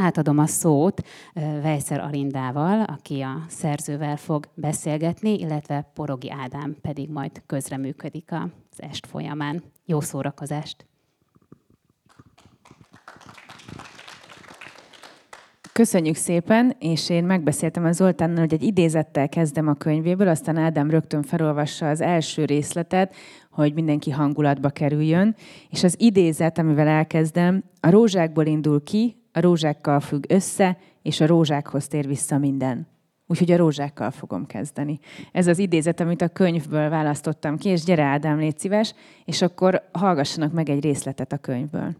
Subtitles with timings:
[0.00, 1.02] átadom a szót
[1.34, 9.06] Vejszer Arindával, aki a szerzővel fog beszélgetni, illetve Porogi Ádám pedig majd közreműködik az est
[9.06, 9.62] folyamán.
[9.84, 10.84] Jó szórakozást!
[15.72, 20.90] Köszönjük szépen, és én megbeszéltem a Zoltánnal, hogy egy idézettel kezdem a könyvéből, aztán Ádám
[20.90, 23.14] rögtön felolvassa az első részletet,
[23.50, 25.34] hogy mindenki hangulatba kerüljön.
[25.68, 31.26] És az idézet, amivel elkezdem, a rózsákból indul ki, a rózsákkal függ össze, és a
[31.26, 32.88] rózsákhoz tér vissza minden.
[33.26, 35.00] Úgyhogy a rózsákkal fogom kezdeni.
[35.32, 38.94] Ez az idézet, amit a könyvből választottam ki, és gyere Ádám, légy szíves,
[39.24, 41.96] és akkor hallgassanak meg egy részletet a könyvből.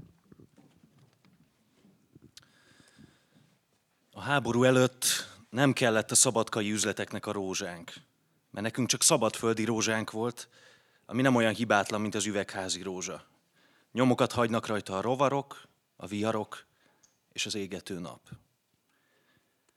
[4.10, 5.04] A háború előtt
[5.50, 7.92] nem kellett a szabadkai üzleteknek a rózsánk,
[8.50, 10.48] mert nekünk csak szabadföldi rózsánk volt,
[11.06, 13.24] ami nem olyan hibátlan, mint az üvegházi rózsa.
[13.92, 15.62] Nyomokat hagynak rajta a rovarok,
[15.96, 16.66] a viharok
[17.32, 18.20] és az égető nap.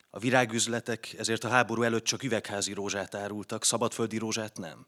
[0.09, 4.86] A virágüzletek ezért a háború előtt csak üvegházi rózsát árultak, szabadföldi rózsát nem.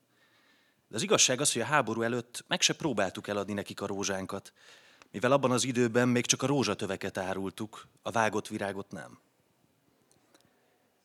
[0.87, 4.53] De az igazság az, hogy a háború előtt meg se próbáltuk eladni nekik a rózsánkat,
[5.11, 9.19] mivel abban az időben még csak a rózsatöveket árultuk, a vágott virágot nem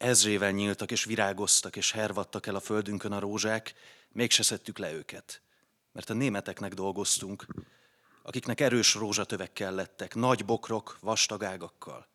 [0.01, 3.75] ezrével nyíltak és virágoztak és hervadtak el a földünkön a rózsák,
[4.13, 5.41] mégse szedtük le őket.
[5.93, 7.47] Mert a németeknek dolgoztunk,
[8.23, 12.07] akiknek erős rózsatövek kellettek, nagy bokrok, vastag ágakkal.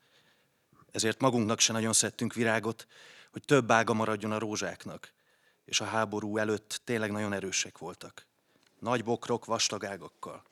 [0.91, 2.87] Ezért magunknak se nagyon szedtünk virágot,
[3.31, 5.13] hogy több ága maradjon a rózsáknak.
[5.65, 8.25] És a háború előtt tényleg nagyon erősek voltak.
[8.79, 10.43] Nagy bokrok, vastag ágakkal.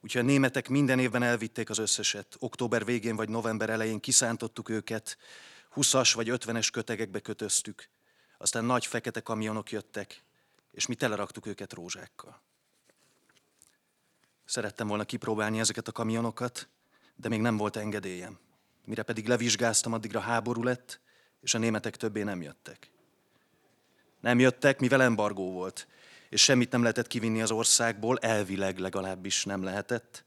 [0.00, 2.36] Úgyhogy a németek minden évben elvitték az összeset.
[2.38, 5.18] Október végén vagy november elején kiszántottuk őket,
[5.74, 7.88] 20-as vagy 50-es kötegekbe kötöztük.
[8.38, 10.22] Aztán nagy fekete kamionok jöttek,
[10.72, 12.40] és mi teleraktuk őket rózsákkal.
[14.44, 16.68] Szerettem volna kipróbálni ezeket a kamionokat,
[17.16, 18.38] de még nem volt engedélyem.
[18.84, 21.00] Mire pedig levizsgáztam, addigra háború lett,
[21.40, 22.90] és a németek többé nem jöttek.
[24.20, 25.86] Nem jöttek, mivel embargó volt,
[26.28, 30.24] és semmit nem lehetett kivinni az országból, elvileg legalábbis nem lehetett,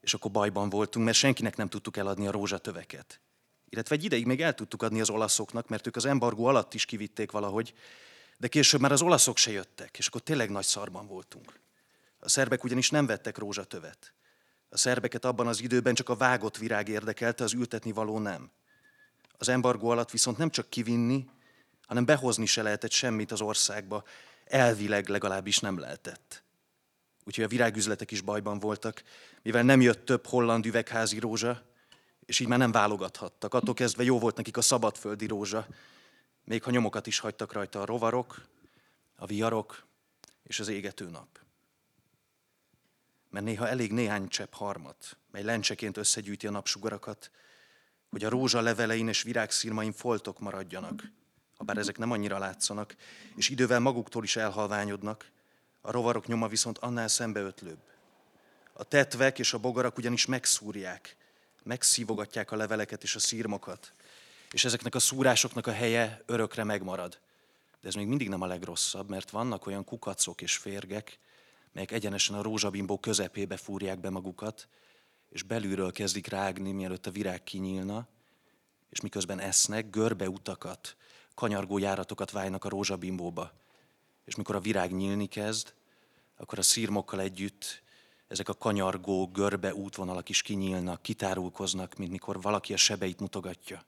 [0.00, 3.20] és akkor bajban voltunk, mert senkinek nem tudtuk eladni a rózsatöveket
[3.70, 6.84] illetve egy ideig még el tudtuk adni az olaszoknak, mert ők az embargó alatt is
[6.84, 7.74] kivitték valahogy,
[8.36, 11.60] de később már az olaszok se jöttek, és akkor tényleg nagy szarban voltunk.
[12.20, 14.12] A szerbek ugyanis nem vettek rózsatövet.
[14.68, 18.50] A szerbeket abban az időben csak a vágott virág érdekelte, az ültetni való nem.
[19.38, 21.28] Az embargó alatt viszont nem csak kivinni,
[21.86, 24.04] hanem behozni se lehetett semmit az országba,
[24.44, 26.42] elvileg legalábbis nem lehetett.
[27.24, 29.02] Úgyhogy a virágüzletek is bajban voltak,
[29.42, 31.62] mivel nem jött több holland üvegházi rózsa,
[32.26, 33.54] és így már nem válogathattak.
[33.54, 35.66] Attól kezdve jó volt nekik a szabadföldi rózsa,
[36.44, 38.42] még ha nyomokat is hagytak rajta a rovarok,
[39.16, 39.86] a viharok
[40.42, 41.40] és az égető nap.
[43.30, 47.30] Mert néha elég néhány csepp harmat, mely lencseként összegyűjti a napsugarakat,
[48.10, 51.10] hogy a rózsa levelein és virágszirmain foltok maradjanak,
[51.56, 52.96] ha bár ezek nem annyira látszanak,
[53.36, 55.30] és idővel maguktól is elhalványodnak,
[55.80, 57.78] a rovarok nyoma viszont annál szembeötlőbb.
[58.72, 61.16] A tetvek és a bogarak ugyanis megszúrják,
[61.62, 63.92] megszívogatják a leveleket és a szírmokat,
[64.50, 67.18] és ezeknek a szúrásoknak a helye örökre megmarad.
[67.80, 71.18] De ez még mindig nem a legrosszabb, mert vannak olyan kukacok és férgek,
[71.72, 74.68] melyek egyenesen a rózsabimbó közepébe fúrják be magukat,
[75.30, 78.08] és belülről kezdik rágni, mielőtt a virág kinyílna,
[78.90, 80.96] és miközben esznek, görbe utakat,
[81.34, 83.52] kanyargó járatokat válnak a rózsabimbóba.
[84.24, 85.74] És mikor a virág nyílni kezd,
[86.36, 87.82] akkor a szírmokkal együtt
[88.28, 93.84] ezek a kanyargó, görbe útvonalak is kinyílnak, kitárulkoznak, mint mikor valaki a sebeit mutogatja.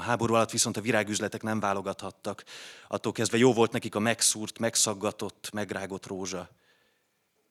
[0.00, 2.44] A háború alatt viszont a virágüzletek nem válogathattak,
[2.88, 6.50] attól kezdve jó volt nekik a megszúrt, megszaggatott, megrágott rózsa.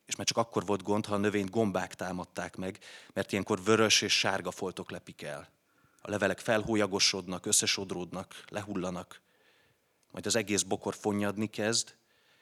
[0.05, 2.79] És már csak akkor volt gond, ha a növényt gombák támadták meg,
[3.13, 5.49] mert ilyenkor vörös és sárga foltok lepik el.
[6.01, 9.22] A levelek felhólyagosodnak, összesodródnak, lehullanak,
[10.11, 11.95] majd az egész bokor fonnyadni kezd,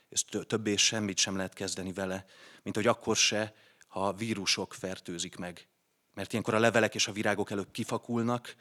[0.10, 2.25] és többé semmit sem lehet kezdeni vele,
[2.63, 3.53] mint hogy akkor se,
[3.88, 5.68] ha a vírusok fertőzik meg.
[6.13, 8.56] Mert ilyenkor a levelek és a virágok előbb kifakulnak,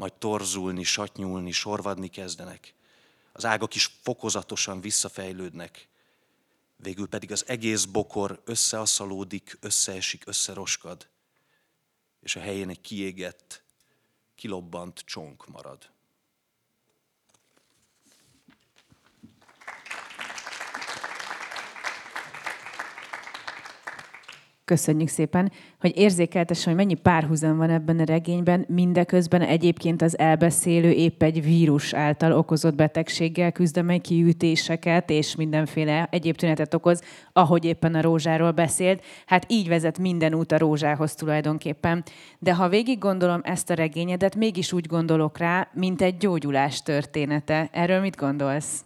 [0.00, 2.74] majd torzulni, satnyulni, sorvadni kezdenek.
[3.32, 5.88] Az ágak is fokozatosan visszafejlődnek.
[6.76, 11.08] Végül pedig az egész bokor összeasszalódik, összeesik, összeroskad,
[12.20, 13.62] és a helyén egy kiégett,
[14.34, 15.90] kilobbant csonk marad.
[24.70, 30.90] Köszönjük szépen, hogy érzékeltes, hogy mennyi párhuzam van ebben a regényben, mindeközben egyébként az elbeszélő
[30.90, 37.02] épp egy vírus által okozott betegséggel küzd, amely kiütéseket és mindenféle egyéb tünetet okoz,
[37.32, 39.04] ahogy éppen a rózsáról beszélt.
[39.26, 42.04] Hát így vezet minden út a rózsához tulajdonképpen.
[42.38, 47.68] De ha végig gondolom ezt a regényedet, mégis úgy gondolok rá, mint egy gyógyulás története.
[47.72, 48.84] Erről mit gondolsz?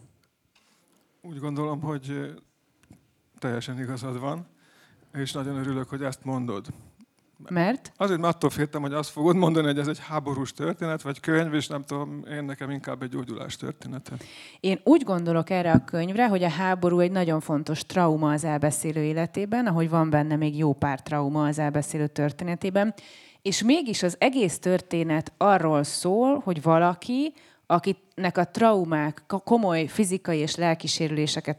[1.21, 2.33] Úgy gondolom, hogy
[3.39, 4.53] teljesen igazad van
[5.15, 6.65] és nagyon örülök, hogy ezt mondod.
[7.49, 7.91] Mert?
[7.97, 11.53] Azért, mert attól féltem, hogy azt fogod mondani, hogy ez egy háborús történet, vagy könyv,
[11.53, 14.15] és nem tudom, én nekem inkább egy gyógyulás története.
[14.59, 19.01] Én úgy gondolok erre a könyvre, hogy a háború egy nagyon fontos trauma az elbeszélő
[19.01, 22.93] életében, ahogy van benne még jó pár trauma az elbeszélő történetében,
[23.41, 27.33] és mégis az egész történet arról szól, hogy valaki
[27.67, 30.87] akinek a traumák komoly fizikai és lelki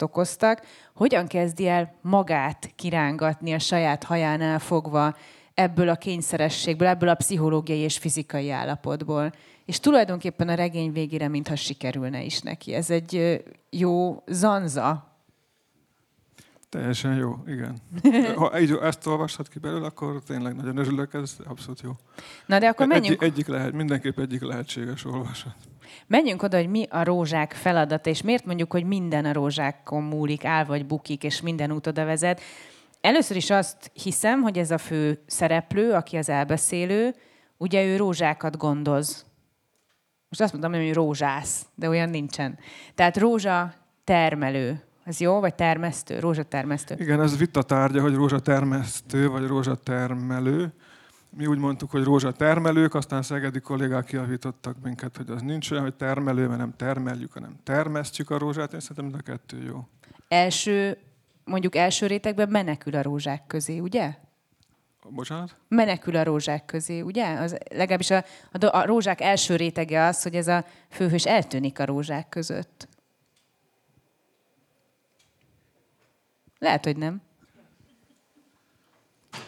[0.03, 0.63] okoztak,
[0.95, 5.15] hogyan kezdi el magát kirángatni a saját hajánál fogva
[5.55, 9.33] ebből a kényszerességből, ebből a pszichológiai és fizikai állapotból.
[9.65, 12.75] És tulajdonképpen a regény végére, mintha sikerülne is neki.
[12.75, 15.06] Ez egy jó zanza.
[16.77, 17.77] Teljesen jó, igen.
[18.37, 21.91] Ha így ezt olvashat ki belőle, akkor tényleg nagyon örülök, ez abszolút jó.
[22.47, 23.23] Na de akkor menjünk...
[23.23, 25.55] Egy, egyik lehet, mindenképp egyik lehetséges olvasat.
[26.07, 30.45] Menjünk oda, hogy mi a rózsák feladata, és miért mondjuk, hogy minden a rózsákon múlik,
[30.45, 32.41] áll vagy bukik, és minden út oda vezet.
[33.01, 37.15] Először is azt hiszem, hogy ez a fő szereplő, aki az elbeszélő,
[37.57, 39.27] ugye ő rózsákat gondoz.
[40.29, 42.59] Most azt mondtam, hogy rózsász, de olyan nincsen.
[42.95, 43.75] Tehát rózsa
[44.05, 44.86] termelő.
[45.07, 45.41] Ez jó?
[45.41, 46.19] Vagy termesztő?
[46.19, 46.95] Rózsa termesztő.
[46.99, 50.73] Igen, ez vita tárgya, hogy rózsa termesztő, vagy rózsa termelő
[51.37, 55.83] mi úgy mondtuk, hogy rózsa termelők, aztán szegedi kollégák kiavítottak minket, hogy az nincs olyan,
[55.83, 58.73] hogy termelő, mert nem termeljük, hanem termesztjük a rózsát.
[58.73, 59.89] Én szerintem mind a kettő jó.
[60.29, 60.99] Első,
[61.45, 64.15] mondjuk első rétegben menekül a rózsák közé, ugye?
[65.09, 65.57] Bocsánat?
[65.69, 67.39] Menekül a rózsák közé, ugye?
[67.39, 71.85] Az, legalábbis a, a, a rózsák első rétege az, hogy ez a főhős eltűnik a
[71.85, 72.89] rózsák között.
[76.59, 77.21] Lehet, hogy nem.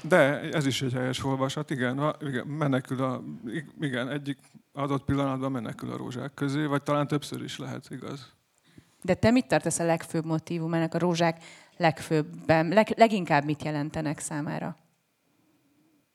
[0.03, 3.23] De ez is egy helyes olvasat, igen, igen menekül a,
[3.81, 4.39] igen, egyik
[4.73, 8.33] adott pillanatban menekül a rózsák közé, vagy talán többször is lehet, igaz?
[9.03, 10.95] De te mit tartasz a legfőbb motivumának?
[10.95, 11.45] A rózsák
[11.77, 14.77] legfőbben, leg, leginkább mit jelentenek számára?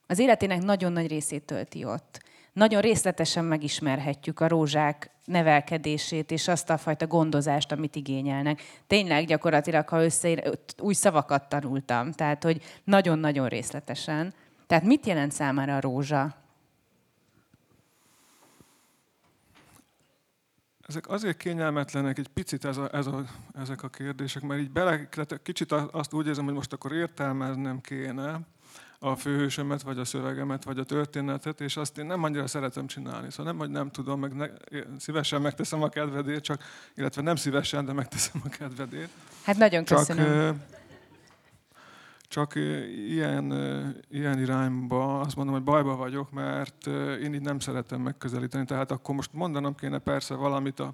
[0.07, 2.21] Az életének nagyon nagy részét tölti ott
[2.53, 8.61] nagyon részletesen megismerhetjük a rózsák nevelkedését és azt a fajta gondozást, amit igényelnek.
[8.88, 14.33] Tényleg gyakorlatilag, ha összeír, új szavakat tanultam, tehát hogy nagyon-nagyon részletesen.
[14.67, 16.35] Tehát mit jelent számára a rózsa?
[20.88, 23.23] Ezek azért kényelmetlenek egy picit ez a, ez a,
[23.53, 25.09] ezek a kérdések, mert így bele,
[25.44, 28.39] kicsit azt úgy érzem, hogy most akkor értelmeznem kéne,
[29.03, 33.31] a főhősömet, vagy a szövegemet, vagy a történetet, és azt én nem annyira szeretem csinálni.
[33.31, 34.47] Szóval nem, hogy nem tudom, meg ne,
[35.00, 36.63] szívesen megteszem a kedvedért, csak,
[36.95, 39.09] illetve nem szívesen, de megteszem a kedvedért.
[39.44, 40.57] Hát nagyon köszönöm.
[40.57, 40.67] Csak,
[42.27, 42.55] csak
[43.07, 43.51] ilyen,
[44.09, 46.88] ilyen irányba azt mondom, hogy bajba vagyok, mert
[47.21, 48.65] én így nem szeretem megközelíteni.
[48.65, 50.94] Tehát akkor most mondanom kéne persze valamit a,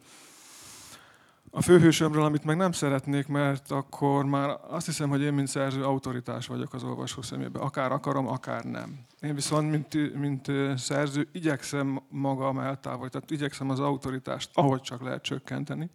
[1.52, 5.84] a főhősömről, amit meg nem szeretnék, mert akkor már azt hiszem, hogy én, mint szerző,
[5.84, 7.60] autoritás vagyok az olvasó szemébe.
[7.60, 9.00] Akár akarom, akár nem.
[9.22, 15.24] Én viszont, mint, mint szerző, igyekszem magam eltávolítani, tehát igyekszem az autoritást, ahogy csak lehet
[15.24, 15.90] csökkenteni.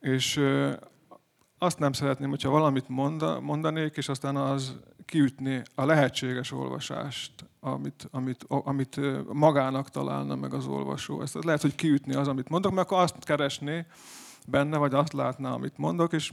[0.00, 0.40] És
[1.64, 2.88] azt nem szeretném, hogyha valamit
[3.40, 9.00] mondanék, és aztán az kiütné a lehetséges olvasást, amit, amit, amit
[9.32, 11.20] magának találna meg az olvasó.
[11.22, 13.86] Ezt lehet, hogy kiütni az, amit mondok, mert akkor azt keresné
[14.46, 16.32] benne, vagy azt látná, amit mondok, és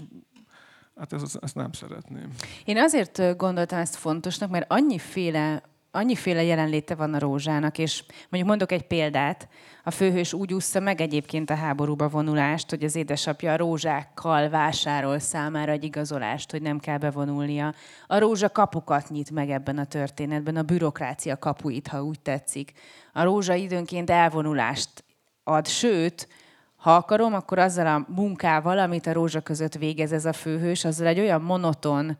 [0.95, 2.31] hát ezt, ezt nem szeretném.
[2.65, 8.71] Én azért gondoltam ezt fontosnak, mert annyiféle annyiféle jelenléte van a rózsának, és mondjuk mondok
[8.71, 9.47] egy példát,
[9.83, 15.19] a főhős úgy úszta meg egyébként a háborúba vonulást, hogy az édesapja a rózsákkal vásárol
[15.19, 17.73] számára egy igazolást, hogy nem kell bevonulnia.
[18.07, 22.71] A rózsa kapukat nyit meg ebben a történetben, a bürokrácia kapuit, ha úgy tetszik.
[23.13, 25.03] A rózsa időnként elvonulást
[25.43, 26.27] ad, sőt,
[26.75, 31.07] ha akarom, akkor azzal a munkával, amit a rózsa között végez ez a főhős, azzal
[31.07, 32.17] egy olyan monoton,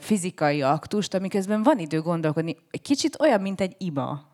[0.00, 2.56] fizikai aktust, amiközben van idő gondolkodni.
[2.70, 4.30] Egy kicsit olyan, mint egy ima.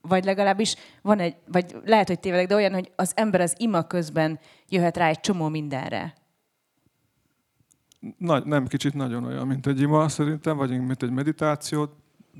[0.00, 3.82] Vagy legalábbis van egy, vagy lehet, hogy tévedek, de olyan, hogy az ember az ima
[3.82, 4.38] közben
[4.68, 6.14] jöhet rá egy csomó mindenre.
[8.18, 11.88] Nagy, nem, kicsit nagyon olyan, mint egy ima szerintem, vagy mint egy meditáció,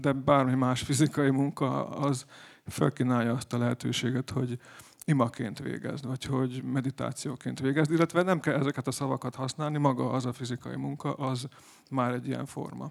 [0.00, 2.24] de bármi más fizikai munka, az
[2.66, 4.58] felkínálja azt a lehetőséget, hogy,
[5.10, 10.26] imaként végezd, vagy hogy meditációként végezd, illetve nem kell ezeket a szavakat használni, maga az
[10.26, 11.48] a fizikai munka, az
[11.90, 12.90] már egy ilyen forma.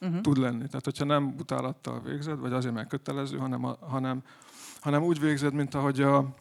[0.00, 0.20] uh-huh.
[0.20, 0.66] tud lenni.
[0.66, 4.22] Tehát, hogyha nem utálattal végzed, vagy azért mert kötelező, hanem, a, hanem,
[4.80, 6.34] hanem úgy végzed, mint ahogy a,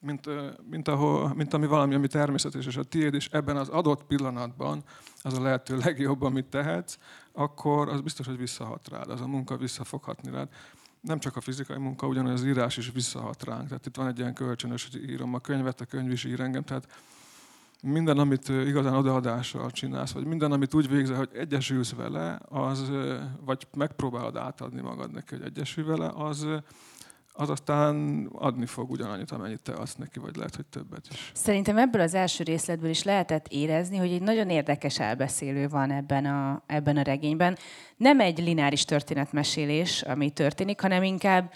[0.00, 0.28] mint,
[0.70, 4.82] mint, ahol, mint ami valami, ami természetes, és a tiéd, és ebben az adott pillanatban
[5.22, 6.98] az a lehető legjobb, amit tehetsz,
[7.32, 10.48] akkor az biztos, hogy visszahat rád, az a munka vissza fog hatni rád.
[11.06, 13.68] Nem csak a fizikai munka, ugyanaz az írás is visszahat ránk.
[13.68, 16.62] Tehát itt van egy ilyen kölcsönös, hogy írom a könyvet, a könyv is ír engem.
[16.62, 16.88] Tehát
[17.82, 22.90] minden, amit igazán odaadással csinálsz, vagy minden, amit úgy végzel, hogy egyesülsz vele, az,
[23.40, 26.46] vagy megpróbálod átadni magad neki, hogy egyesül vele, az,
[27.36, 31.30] az aztán adni fog ugyanannyit, amennyit te adsz neki, vagy lehet, hogy többet is.
[31.34, 36.24] Szerintem ebből az első részletből is lehetett érezni, hogy egy nagyon érdekes elbeszélő van ebben
[36.24, 37.56] a, ebben a regényben.
[37.96, 41.52] Nem egy lineáris történetmesélés, ami történik, hanem inkább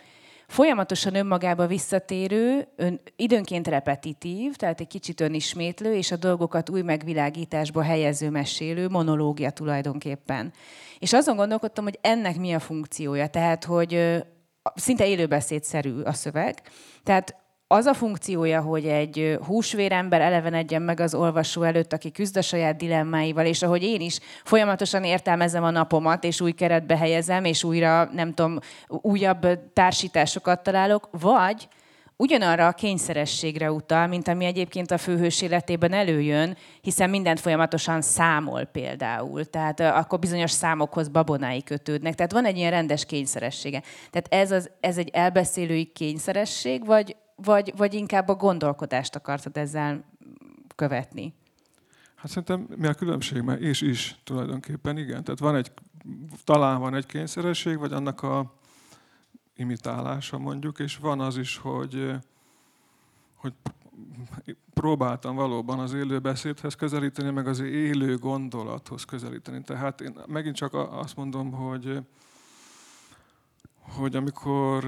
[0.46, 7.82] folyamatosan önmagába visszatérő, ön, időnként repetitív, tehát egy kicsit önismétlő, és a dolgokat új megvilágításba
[7.82, 10.52] helyező mesélő monológia tulajdonképpen.
[10.98, 14.22] És azon gondolkodtam, hogy ennek mi a funkciója, tehát hogy
[14.74, 16.60] szinte élőbeszédszerű a szöveg.
[17.02, 17.34] Tehát
[17.66, 22.76] az a funkciója, hogy egy húsvérember elevenedjen meg az olvasó előtt, aki küzd a saját
[22.76, 28.08] dilemmáival, és ahogy én is folyamatosan értelmezem a napomat, és új keretbe helyezem, és újra,
[28.12, 31.68] nem tudom, újabb társításokat találok, vagy
[32.20, 38.64] ugyanarra a kényszerességre utal, mint ami egyébként a főhős életében előjön, hiszen mindent folyamatosan számol
[38.64, 39.44] például.
[39.44, 42.14] Tehát akkor bizonyos számokhoz babonái kötődnek.
[42.14, 43.82] Tehát van egy ilyen rendes kényszeressége.
[44.10, 50.04] Tehát ez, az, ez egy elbeszélői kényszeresség, vagy, vagy, vagy inkább a gondolkodást akartad ezzel
[50.76, 51.34] követni?
[52.16, 55.24] Hát szerintem mi a különbség, mert és is tulajdonképpen igen.
[55.24, 55.72] Tehát van egy,
[56.44, 58.59] talán van egy kényszeresség, vagy annak a
[59.60, 62.14] imitálása mondjuk, és van az is, hogy,
[63.34, 63.54] hogy
[64.74, 69.62] próbáltam valóban az élő beszédhez közelíteni, meg az élő gondolathoz közelíteni.
[69.62, 71.98] Tehát én megint csak azt mondom, hogy,
[73.80, 74.84] hogy amikor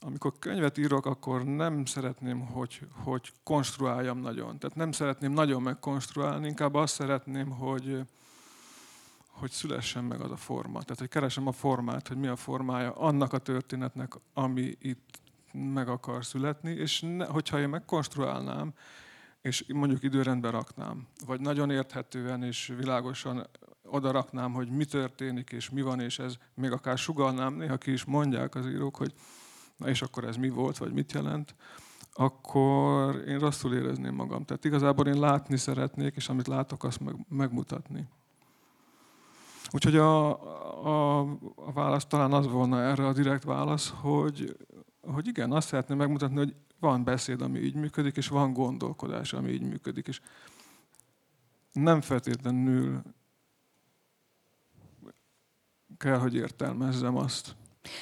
[0.00, 4.58] amikor könyvet írok, akkor nem szeretném, hogy, hogy konstruáljam nagyon.
[4.58, 8.06] Tehát nem szeretném nagyon megkonstruálni, inkább azt szeretném, hogy,
[9.38, 10.82] hogy szülessen meg az a forma.
[10.82, 15.20] Tehát, hogy keresem a formát, hogy mi a formája annak a történetnek, ami itt
[15.52, 18.72] meg akar születni, és ne, hogyha én megkonstruálnám,
[19.40, 23.46] és mondjuk időrendben raknám, vagy nagyon érthetően és világosan
[23.82, 27.92] oda raknám, hogy mi történik, és mi van, és ez még akár sugalnám, néha ki
[27.92, 29.12] is mondják az írók, hogy
[29.76, 31.54] na és akkor ez mi volt, vagy mit jelent,
[32.12, 34.44] akkor én rosszul érezném magam.
[34.44, 38.08] Tehát igazából én látni szeretnék, és amit látok, azt meg, megmutatni.
[39.70, 40.28] Úgyhogy a,
[40.86, 41.20] a,
[41.56, 44.56] a válasz talán az volna erre a direkt válasz, hogy,
[45.00, 49.50] hogy igen, azt szeretném megmutatni, hogy van beszéd, ami így működik, és van gondolkodás, ami
[49.50, 50.06] így működik.
[50.06, 50.20] És
[51.72, 53.02] nem feltétlenül
[55.96, 57.56] kell, hogy értelmezzem azt.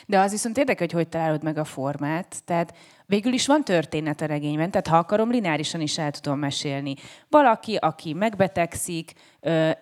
[0.07, 2.45] De az viszont érdekel, hogy hogy találod meg a formát.
[2.45, 2.77] Tehát
[3.07, 6.95] végül is van történet a regényben, tehát ha akarom, lineárisan is el tudom mesélni.
[7.29, 9.13] Valaki, aki megbetegszik,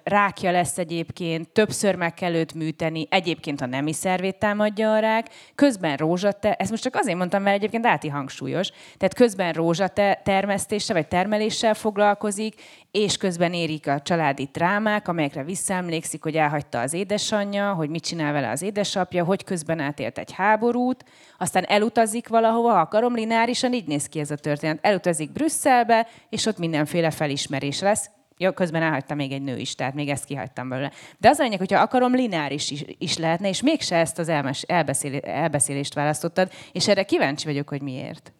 [0.04, 5.26] rákja lesz egyébként, többször meg kell őt műteni, egyébként a nemi szervét támadja a rák,
[5.54, 10.93] közben rózsate, ezt most csak azért mondtam, mert egyébként áti hangsúlyos, tehát közben rózsate termesztése
[10.93, 12.54] vagy termeléssel foglalkozik,
[12.90, 18.33] és közben érik a családi drámák, amelyekre visszaemlékszik, hogy elhagyta az édesanyja, hogy mit csinál
[18.33, 21.04] vele az édesapja, hogy közben átélt egy háborút,
[21.38, 24.78] aztán elutazik valahova, akarom, lineárisan így néz ki ez a történet.
[24.83, 29.94] Elutazik Brüsszelbe, és ott mindenféle felismerés lesz, jó, közben elhagytam még egy nő is, tehát
[29.94, 30.92] még ezt kihagytam belőle.
[31.18, 34.62] De az a lényeg, hogyha akarom, lineáris is, is lehetne, és mégse ezt az elmes,
[34.62, 38.33] elbeszél, elbeszélést választottad, és erre kíváncsi vagyok, hogy miért.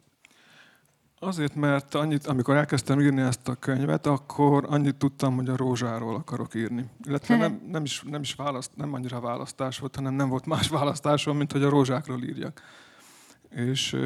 [1.19, 6.14] Azért, mert annyit, amikor elkezdtem írni ezt a könyvet, akkor annyit tudtam, hogy a rózsáról
[6.14, 6.85] akarok írni.
[7.04, 10.69] Illetve nem, nem, is, nem is választ, nem annyira választás volt, hanem nem volt más
[10.69, 12.62] választásom, mint hogy a rózsákról írjak.
[13.54, 13.96] És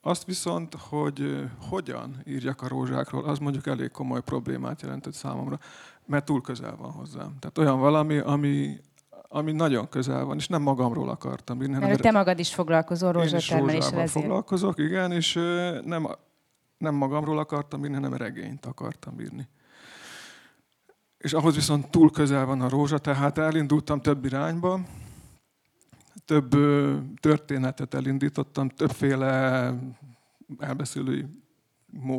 [0.00, 5.58] azt viszont, hogy hogyan írjak a rózsákról, az mondjuk elég komoly problémát jelentett számomra,
[6.04, 7.36] mert túl közel van hozzám.
[7.38, 8.80] Tehát olyan valami, ami,
[9.28, 11.78] ami nagyon közel van, és nem magamról akartam írni.
[11.78, 14.10] Mert te magad is foglalkozol rózsatermeléssel ezért.
[14.10, 15.34] foglalkozok, igen, és
[15.84, 16.08] nem,
[16.78, 19.48] nem magamról akartam írni, hanem regényt akartam írni.
[21.18, 24.80] És ahhoz viszont túl közel van a rózsa, tehát elindultam több irányba,
[26.24, 26.50] több
[27.20, 29.72] történetet elindítottam, többféle
[30.58, 31.24] elbeszélői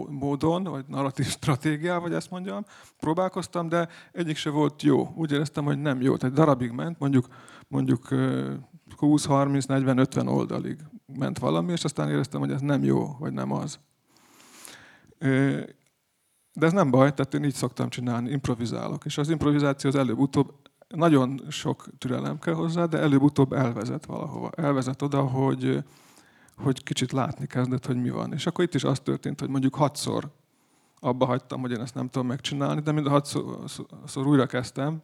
[0.09, 2.65] módon, vagy narratív stratégiával, vagy ezt mondjam,
[2.97, 5.13] próbálkoztam, de egyik se volt jó.
[5.15, 6.17] Úgy éreztem, hogy nem jó.
[6.17, 7.27] Tehát darabig ment, mondjuk,
[7.67, 8.07] mondjuk
[8.97, 10.77] 20, 30, 40, 50 oldalig
[11.17, 13.79] ment valami, és aztán éreztem, hogy ez nem jó, vagy nem az.
[16.53, 19.05] De ez nem baj, tehát én így szoktam csinálni, improvizálok.
[19.05, 20.53] És az improvizáció az előbb-utóbb
[20.87, 24.49] nagyon sok türelem kell hozzá, de előbb-utóbb elvezet valahova.
[24.49, 25.83] Elvezet oda, hogy,
[26.57, 28.33] hogy kicsit látni kezdett, hogy mi van.
[28.33, 30.31] És akkor itt is az történt, hogy mondjuk hatszor
[30.99, 35.01] abba hagytam, hogy én ezt nem tudom megcsinálni, de mind a hatszor újra kezdtem,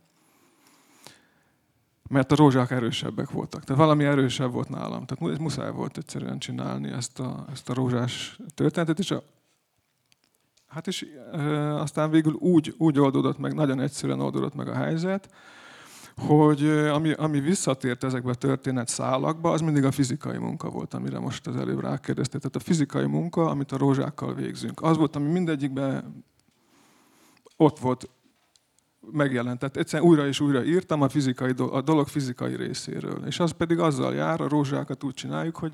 [2.10, 3.64] mert a rózsák erősebbek voltak.
[3.64, 5.06] Tehát valami erősebb volt nálam.
[5.06, 9.24] Tehát muszáj volt egyszerűen csinálni ezt a, ezt a rózsás történetet, és a,
[10.68, 15.34] hát is e, aztán végül úgy, úgy oldódott meg, nagyon egyszerűen oldódott meg a helyzet,
[16.16, 21.20] hogy ami, ami visszatért ezekbe a történet szálakba, az mindig a fizikai munka volt, amire
[21.20, 22.38] most az előbb rákérdezte.
[22.38, 24.82] Tehát a fizikai munka, amit a rózsákkal végzünk.
[24.82, 26.26] Az volt, ami mindegyikben
[27.58, 28.10] ott volt
[29.12, 29.60] megjelent.
[29.60, 33.26] Tehát egyszerűen újra és újra írtam a, fizikai, a dolog fizikai részéről.
[33.26, 35.74] És az pedig azzal jár, a rózsákat úgy csináljuk, hogy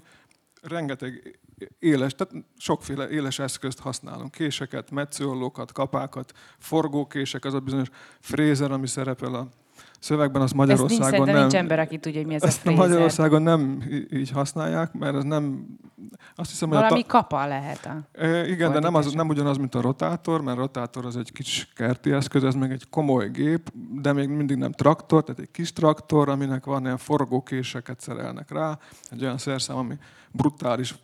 [0.61, 1.39] rengeteg
[1.79, 4.31] éles, tehát sokféle éles eszközt használunk.
[4.31, 9.49] Késeket, metszőollókat, kapákat, forgókések, az a bizonyos frézer, ami szerepel a
[9.99, 11.39] szövegben az Magyarországon nincs, nem...
[11.39, 15.15] nincs ember, aki tudja, hogy mi ez ezt a, a Magyarországon nem így használják, mert
[15.15, 15.65] ez nem...
[16.35, 17.17] Azt hiszem, Valami hogy a ta...
[17.17, 21.05] kapa lehet a Igen, de nem, az, nem ugyanaz, mint a rotátor, mert a rotátor
[21.05, 25.23] az egy kis kerti eszköz, ez meg egy komoly gép, de még mindig nem traktor,
[25.23, 28.77] tehát egy kis traktor, aminek van ilyen forgókéseket szerelnek rá,
[29.11, 29.97] egy olyan szerszám, ami
[30.31, 30.95] brutális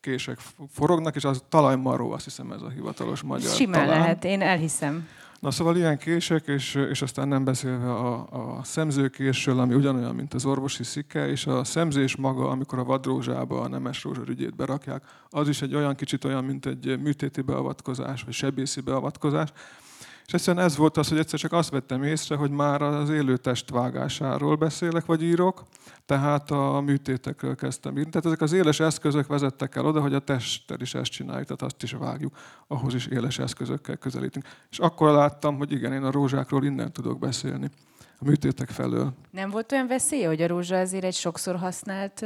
[0.00, 0.38] kések
[0.72, 4.00] forognak, és az talajmaró, azt hiszem ez a hivatalos magyar Simán talán.
[4.00, 5.08] lehet, én elhiszem.
[5.40, 10.34] Na szóval ilyen kések, és, és aztán nem beszélve a, a szemzőkésről, ami ugyanolyan, mint
[10.34, 15.48] az orvosi szike, és a szemzés maga, amikor a vadrózsába a nemes rózsarügyét berakják, az
[15.48, 19.52] is egy olyan kicsit olyan, mint egy műtéti beavatkozás, vagy sebészi beavatkozás,
[20.30, 23.36] és egyszerűen ez volt az, hogy egyszer csak azt vettem észre, hogy már az élő
[23.36, 25.62] test vágásáról beszélek, vagy írok,
[26.06, 28.10] tehát a műtétekről kezdtem írni.
[28.10, 31.62] Tehát ezek az éles eszközök vezettek el oda, hogy a testtel is ezt csináljuk, tehát
[31.62, 34.44] azt is vágjuk, ahhoz is éles eszközökkel közelítünk.
[34.70, 37.70] És akkor láttam, hogy igen, én a rózsákról innen tudok beszélni,
[38.18, 39.12] a műtétek felől.
[39.30, 42.24] Nem volt olyan veszély, hogy a rózsa azért egy sokszor használt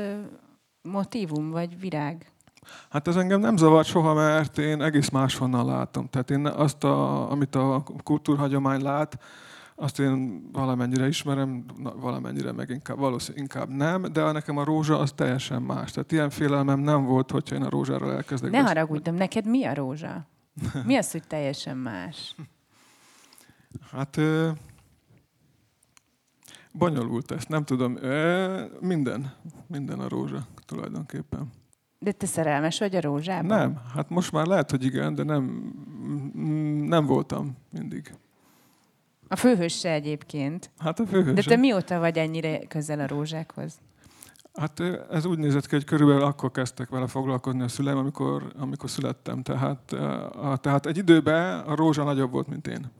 [0.82, 2.33] motivum vagy virág?
[2.90, 6.08] Hát ez engem nem zavart soha, mert én egész máshonnan látom.
[6.08, 9.18] Tehát én azt, a, amit a kultúrhagyomány lát,
[9.76, 11.64] azt én valamennyire ismerem,
[11.96, 15.90] valamennyire meg inkább, valószínűleg inkább nem, de nekem a rózsa az teljesen más.
[15.90, 18.50] Tehát ilyen félelmem nem volt, hogyha én a rózsáról elkezdek.
[18.50, 20.26] Ne haragudj, de neked mi a rózsa?
[20.84, 22.34] Mi az, hogy teljesen más?
[23.90, 24.20] Hát
[26.72, 27.98] bonyolult ezt, nem tudom.
[28.80, 29.32] Minden,
[29.66, 31.52] minden a rózsa tulajdonképpen.
[32.04, 33.58] De te szerelmes vagy a rózsában?
[33.58, 35.72] Nem, hát most már lehet, hogy igen, de nem,
[36.86, 38.14] nem voltam mindig.
[39.28, 40.70] A főhős se egyébként.
[40.78, 41.34] Hát a főhős.
[41.34, 43.78] De te mióta vagy ennyire közel a rózsákhoz?
[44.54, 48.90] Hát ez úgy nézett ki, hogy körülbelül akkor kezdtek vele foglalkozni a szüleim, amikor, amikor
[48.90, 49.42] születtem.
[49.42, 49.96] Tehát,
[50.60, 52.90] tehát egy időben a rózsa nagyobb volt, mint én.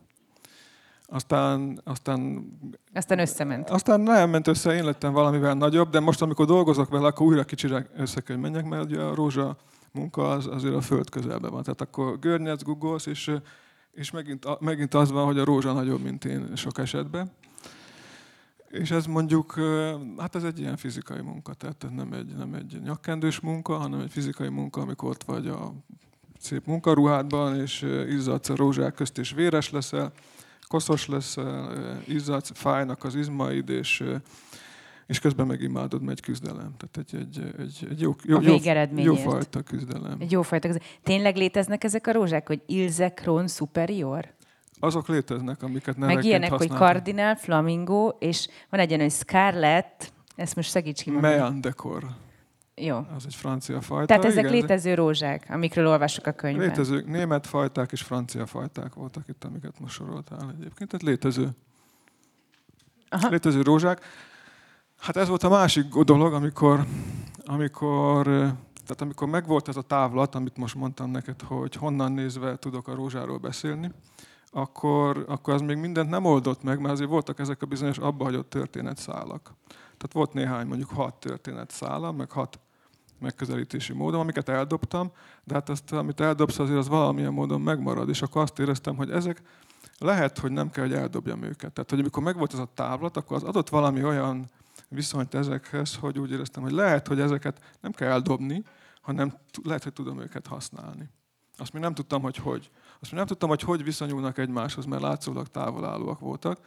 [1.06, 2.48] Aztán, aztán,
[2.94, 3.70] aztán összement.
[3.70, 7.44] Aztán nem ment össze, én lettem valamivel nagyobb, de most, amikor dolgozok vele, akkor újra
[7.44, 9.56] kicsire össze kell, menjek, mert ugye a rózsa
[9.92, 11.62] munka az azért a föld közelben van.
[11.62, 13.32] Tehát akkor görnyedsz, guggolsz, és,
[13.92, 17.30] és megint, megint az van, hogy a rózsa nagyobb, mint én sok esetben.
[18.70, 19.60] És ez mondjuk,
[20.18, 24.10] hát ez egy ilyen fizikai munka, tehát nem egy, nem egy nyakkendős munka, hanem egy
[24.10, 25.72] fizikai munka, amikor ott vagy a
[26.38, 30.12] szép munkaruhádban, és izzadsz a rózsák közt, és véres leszel,
[30.68, 34.04] koszos leszel, izzadsz, fájnak az izmaid, és,
[35.06, 36.74] és közben meg imádod, megy küzdelem.
[36.76, 38.56] Tehát egy, egy, egy, egy jó, jó, jó,
[38.94, 40.16] jó fajta küzdelem.
[40.20, 40.92] Egy jó fajta küzdelem.
[41.02, 44.34] Tényleg léteznek ezek a rózsák, hogy Ilze Kron Superior?
[44.80, 46.78] Azok léteznek, amiket nevekként Meg ilyenek, használtam.
[46.78, 52.04] hogy Cardinal, Flamingo, és van egy ilyen, hogy Scarlett, ezt most segíts ki Mean Decor.
[52.76, 52.96] Jó.
[53.16, 54.06] Az egy francia fajta.
[54.06, 56.68] Tehát ezek igen, létező rózsák, amikről olvasok a könyvben.
[56.68, 60.90] Létező német fajták és francia fajták voltak itt, amiket most soroltál egyébként.
[60.90, 61.48] Tehát létező.
[63.08, 63.28] Aha.
[63.28, 64.00] Létező rózsák.
[64.98, 66.86] Hát ez volt a másik dolog, amikor,
[67.44, 72.88] amikor, tehát amikor megvolt ez a távlat, amit most mondtam neked, hogy honnan nézve tudok
[72.88, 73.90] a rózsáról beszélni,
[74.50, 78.50] akkor, akkor az még mindent nem oldott meg, mert azért voltak ezek a bizonyos abbahagyott
[78.50, 79.54] történetszálak.
[79.66, 82.58] Tehát volt néhány, mondjuk hat történetszála, meg hat
[83.24, 85.12] megközelítési módom, amiket eldobtam,
[85.44, 89.10] de hát azt, amit eldobsz, azért az valamilyen módon megmarad, és akkor azt éreztem, hogy
[89.10, 89.42] ezek
[89.98, 91.72] lehet, hogy nem kell, hogy eldobjam őket.
[91.72, 94.50] Tehát, hogy amikor megvolt ez a távlat, akkor az adott valami olyan
[94.88, 98.62] viszonyt ezekhez, hogy úgy éreztem, hogy lehet, hogy ezeket nem kell eldobni,
[99.00, 101.10] hanem lehet, hogy tudom őket használni.
[101.56, 102.70] Azt még nem tudtam, hogy hogy.
[103.00, 106.58] Azt még nem tudtam, hogy hogy viszonyulnak egymáshoz, mert látszólag távolállóak voltak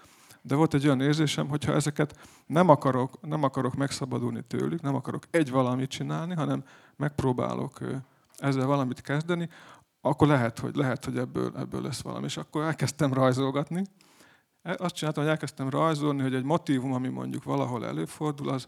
[0.47, 5.23] de volt egy olyan érzésem, hogyha ezeket nem akarok, nem akarok megszabadulni tőlük, nem akarok
[5.31, 6.63] egy valamit csinálni, hanem
[6.95, 7.79] megpróbálok
[8.37, 9.49] ezzel valamit kezdeni,
[10.01, 12.25] akkor lehet, hogy, lehet, hogy ebből, ebből lesz valami.
[12.25, 13.83] És akkor elkezdtem rajzolgatni.
[14.61, 18.67] E, azt csináltam, hogy elkezdtem rajzolni, hogy egy motivum, ami mondjuk valahol előfordul, az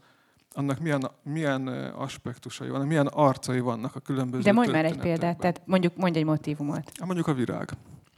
[0.54, 5.38] annak milyen, milyen aspektusai vannak, milyen arcai vannak a különböző De mondj már egy példát,
[5.38, 6.92] tehát mondjuk mondj egy motivumot.
[7.06, 7.70] Mondjuk a virág.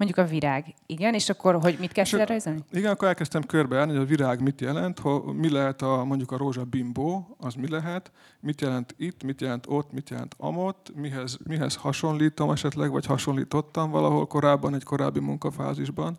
[0.02, 0.74] Mondjuk a virág.
[0.86, 2.64] Igen, és akkor hogy mit kezdtél rajzolni?
[2.72, 6.38] Igen, akkor elkezdtem körbeállni, hogy a virág mit jelent, ho, mi lehet a, mondjuk a
[6.38, 11.38] rózsa bimbó, az mi lehet, mit jelent itt, mit jelent ott, mit jelent amott, mihez,
[11.44, 16.18] mihez hasonlítom esetleg, vagy hasonlítottam valahol korábban, egy korábbi munkafázisban.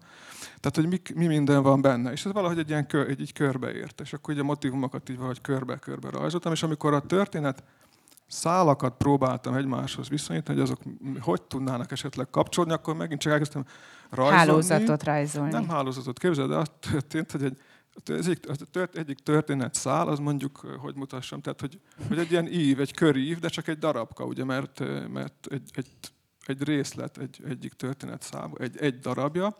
[0.61, 2.12] Tehát, hogy mi, mi minden van benne.
[2.12, 4.01] És ez valahogy egy ilyen kör, egy, egy körbeért.
[4.01, 7.62] És akkor így a motivumokat így valahogy körbe-körbe rajzoltam, és amikor a történet
[8.33, 10.83] szálakat próbáltam egymáshoz viszonyítani, hogy azok
[11.21, 13.64] hogy tudnának esetleg kapcsolni, akkor megint csak elkezdtem
[14.11, 14.37] rajzolni.
[14.37, 15.53] Hálózatot rajzolni.
[15.53, 17.57] Nem hálózatot, képzeld, de az történt, hogy egy,
[18.05, 22.47] ez egyik, tört, egyik történet szál, az mondjuk, hogy mutassam, tehát hogy, hogy egy ilyen
[22.47, 25.90] ív, egy körív, de csak egy darabka, ugye, mert, mert egy, egy,
[26.47, 29.57] egy részlet, egy, egyik történet szál, egy, egy darabja,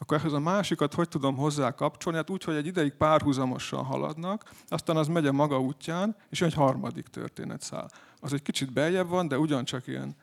[0.00, 2.18] akkor ehhez a másikat hogy tudom hozzá kapcsolni?
[2.18, 6.54] Hát úgy, hogy egy ideig párhuzamosan haladnak, aztán az megy a maga útján, és egy
[6.54, 7.90] harmadik történetszál.
[8.20, 10.16] Az egy kicsit beljebb van, de ugyancsak ilyen,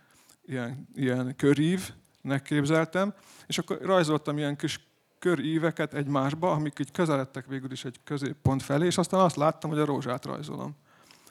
[0.46, 3.14] ilyen, ilyen körívnek képzeltem,
[3.48, 4.88] és akkor rajzoltam ilyen kis
[5.20, 9.80] köríveket egymásba, amik így közeledtek végül is egy középpont felé, és aztán azt láttam, hogy
[9.80, 10.76] a rózsát rajzolom.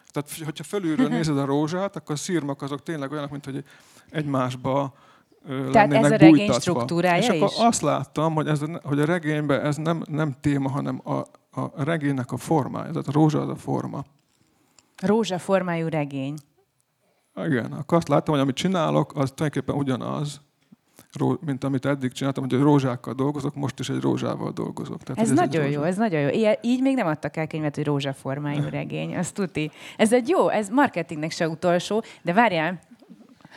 [0.07, 3.65] Tehát, hogyha fölülről nézed a rózsát, akkor a szírmak azok tényleg olyanok, mint hogy
[4.11, 4.95] egymásba
[5.73, 7.41] tehát ez a regény struktúrája És is?
[7.41, 11.17] akkor azt láttam, hogy, ez, hogy a regényben ez nem, nem téma, hanem a,
[11.61, 12.91] a regénynek a formája.
[12.91, 14.05] Tehát a rózsa az a forma.
[15.03, 16.35] Rózsa formájú regény.
[17.45, 20.41] Igen, akkor azt láttam, hogy amit csinálok, az tulajdonképpen ugyanaz,
[21.41, 25.03] mint amit eddig csináltam, hogy rózsákkal dolgozok, most is egy rózsával dolgozok.
[25.03, 26.29] Tehát, ez, ez nagyon jó, ez nagyon jó.
[26.29, 29.71] Ilyen, így még nem adtak el könyvet, hogy rózsaformájú regény, azt tuti.
[29.97, 32.81] Ez egy jó, ez marketingnek se utolsó, de várjál,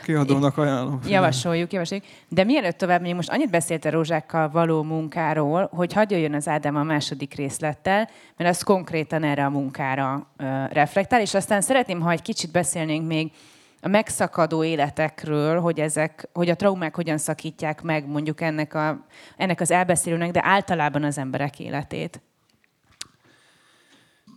[0.02, 1.00] Kiadónak ajánlom.
[1.06, 2.06] Javasoljuk, javasoljuk.
[2.28, 6.48] De mielőtt tovább még most annyit beszélt a rózsákkal való munkáról, hogy hagyja jön az
[6.48, 12.00] Ádám a második részlettel, mert az konkrétan erre a munkára uh, reflektál, és aztán szeretném,
[12.00, 13.32] ha egy kicsit beszélnénk még
[13.80, 19.60] a megszakadó életekről, hogy, ezek, hogy a traumák hogyan szakítják meg mondjuk ennek, a, ennek
[19.60, 22.20] az elbeszélőnek, de általában az emberek életét.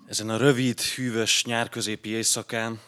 [0.07, 2.79] Ezen a rövid, hűvös nyárközépi éjszakán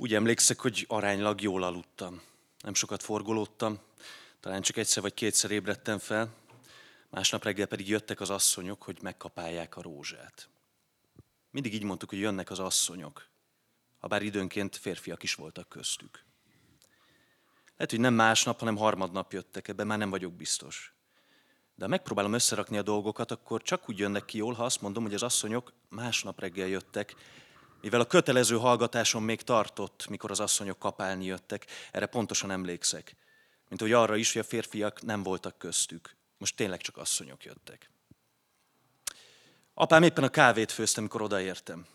[0.00, 2.22] úgy emlékszek, hogy aránylag jól aludtam.
[2.60, 3.78] Nem sokat forgolódtam,
[4.40, 6.34] talán csak egyszer vagy kétszer ébredtem fel,
[7.10, 10.48] másnap reggel pedig jöttek az asszonyok, hogy megkapálják a rózsát.
[11.50, 13.28] Mindig így mondtuk, hogy jönnek az asszonyok,
[13.98, 16.24] ha bár időnként férfiak is voltak köztük.
[17.76, 20.94] Lehet, hogy nem másnap, hanem harmadnap jöttek, ebben már nem vagyok biztos.
[21.74, 25.02] De ha megpróbálom összerakni a dolgokat, akkor csak úgy jönnek ki jól, ha azt mondom,
[25.02, 27.14] hogy az asszonyok másnap reggel jöttek,
[27.80, 33.16] mivel a kötelező hallgatáson még tartott, mikor az asszonyok kapálni jöttek, erre pontosan emlékszek.
[33.68, 36.16] Mint hogy arra is, hogy a férfiak nem voltak köztük.
[36.38, 37.90] Most tényleg csak asszonyok jöttek.
[39.74, 41.86] Apám éppen a kávét főzte, amikor odaértem.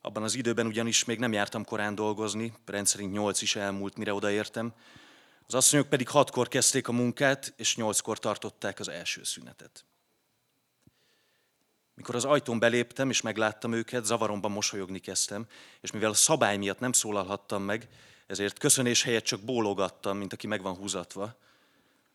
[0.00, 4.74] Abban az időben ugyanis még nem jártam korán dolgozni, rendszerint nyolc is elmúlt, mire odaértem.
[5.46, 9.84] Az asszonyok pedig hatkor kezdték a munkát, és nyolckor tartották az első szünetet.
[11.98, 15.46] Mikor az ajtón beléptem, és megláttam őket, zavaromban mosolyogni kezdtem,
[15.80, 17.88] és mivel a szabály miatt nem szólalhattam meg,
[18.26, 21.36] ezért köszönés helyett csak bólogattam, mint aki meg van húzatva.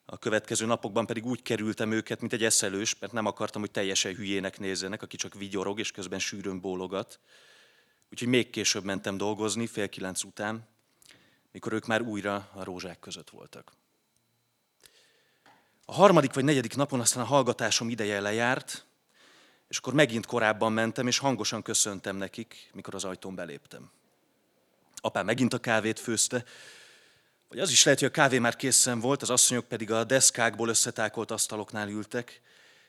[0.06, 4.16] A következő napokban pedig úgy kerültem őket, mint egy eszelős, mert nem akartam, hogy teljesen
[4.16, 7.20] hülyének nézzenek, aki csak vigyorog, és közben sűrűn bólogat.
[8.12, 10.68] Úgyhogy még később mentem dolgozni, fél kilenc után,
[11.52, 13.72] mikor ők már újra a rózsák között voltak.
[15.86, 18.86] A harmadik vagy negyedik napon aztán a hallgatásom ideje lejárt,
[19.74, 23.92] és akkor megint korábban mentem, és hangosan köszöntem nekik, mikor az ajtón beléptem.
[24.96, 26.44] Apám megint a kávét főzte,
[27.50, 30.70] vagy az is lehet, hogy a kávé már készen volt, az asszonyok pedig a deszkákból
[30.70, 32.42] összetákolt asztaloknál ültek,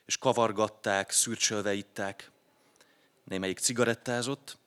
[0.05, 2.31] és kavargatták, szürcsölve itták.
[3.23, 4.57] Némelyik cigarettázott,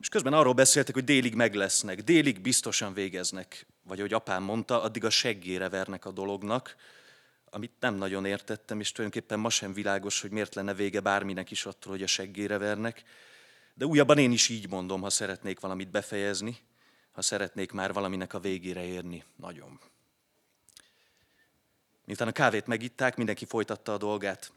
[0.00, 3.66] és közben arról beszéltek, hogy délig meg lesznek, délig biztosan végeznek.
[3.82, 6.76] Vagy ahogy apám mondta, addig a seggére vernek a dolognak,
[7.50, 11.66] amit nem nagyon értettem, és tulajdonképpen ma sem világos, hogy miért lenne vége bárminek is
[11.66, 13.02] attól, hogy a seggére vernek.
[13.74, 16.58] De újabban én is így mondom, ha szeretnék valamit befejezni,
[17.12, 19.24] ha szeretnék már valaminek a végére érni.
[19.36, 19.80] Nagyon.
[22.04, 24.52] Miután a kávét megitták, mindenki folytatta a dolgát.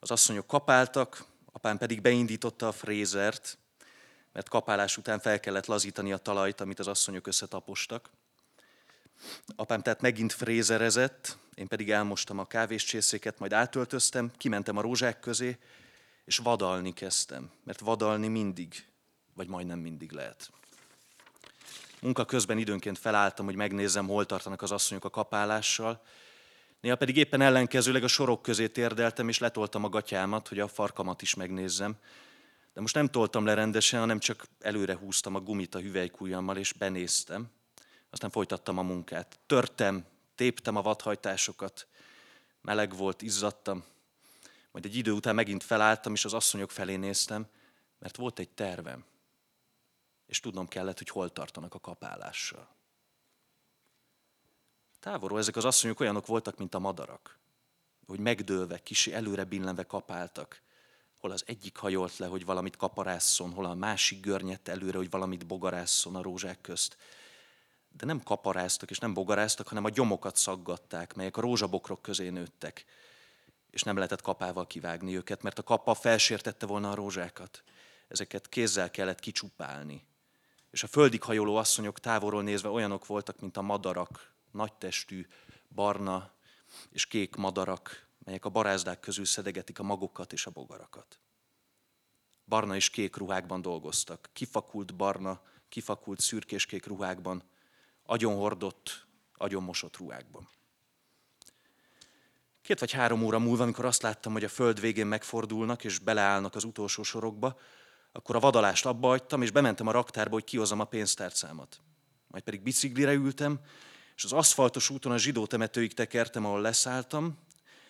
[0.00, 3.58] Az asszonyok kapáltak, apám pedig beindította a frézert,
[4.32, 8.10] mert kapálás után fel kellett lazítani a talajt, amit az asszonyok összetapostak.
[9.56, 15.58] Apám tehát megint frézerezett, én pedig elmostam a kávéscsészéket, majd átöltöztem, kimentem a rózsák közé,
[16.24, 18.84] és vadalni kezdtem, mert vadalni mindig,
[19.34, 20.50] vagy majdnem mindig lehet.
[22.00, 26.02] Munka közben időnként felálltam, hogy megnézzem, hol tartanak az asszonyok a kapálással.
[26.80, 31.22] Néha pedig éppen ellenkezőleg a sorok közé térdeltem, és letoltam a gatyámat, hogy a farkamat
[31.22, 31.96] is megnézzem.
[32.74, 36.72] De most nem toltam le rendesen, hanem csak előre húztam a gumit a hüvelykújjammal, és
[36.72, 37.50] benéztem.
[38.10, 39.38] Aztán folytattam a munkát.
[39.46, 40.04] Törtem,
[40.40, 41.86] téptem a vadhajtásokat.
[42.60, 43.84] Meleg volt, izzadtam.
[44.70, 47.46] Majd egy idő után megint felálltam, és az asszonyok felé néztem,
[47.98, 49.04] mert volt egy tervem.
[50.26, 52.68] És tudnom kellett, hogy hol tartanak a kapálással.
[55.00, 57.38] Távolról ezek az asszonyok olyanok voltak, mint a madarak,
[58.06, 60.62] hogy megdőlve, kisi előre billenve kapáltak.
[61.18, 65.46] Hol az egyik hajolt le, hogy valamit kaparásszon, hol a másik görnyett előre, hogy valamit
[65.46, 66.96] bogarásszon a rózsák közt.
[67.92, 72.84] De nem kaparáztak és nem bogaráztak, hanem a gyomokat szaggatták, melyek a rózsabokrok közé nőttek.
[73.70, 77.62] És nem lehetett kapával kivágni őket, mert a kapa felsértette volna a rózsákat.
[78.08, 80.06] Ezeket kézzel kellett kicsupálni.
[80.70, 85.26] És a földig hajoló asszonyok távolról nézve olyanok voltak, mint a madarak, nagytestű,
[85.74, 86.32] barna
[86.90, 91.18] és kék madarak, melyek a barázdák közül szedegetik a magokat és a bogarakat.
[92.44, 97.42] Barna és kék ruhákban dolgoztak, kifakult barna, kifakult szürkéskék ruhákban,
[98.10, 100.48] agyonhordott, agyonmosott ruhákban.
[102.62, 106.54] Két vagy három óra múlva, amikor azt láttam, hogy a föld végén megfordulnak és beleállnak
[106.54, 107.58] az utolsó sorokba,
[108.12, 111.80] akkor a vadalást abba hagytam, és bementem a raktárba, hogy kihozom a pénztárcámat.
[112.26, 113.60] Majd pedig biciklire ültem,
[114.16, 117.38] és az aszfaltos úton a zsidó temetőig tekertem, ahol leszálltam,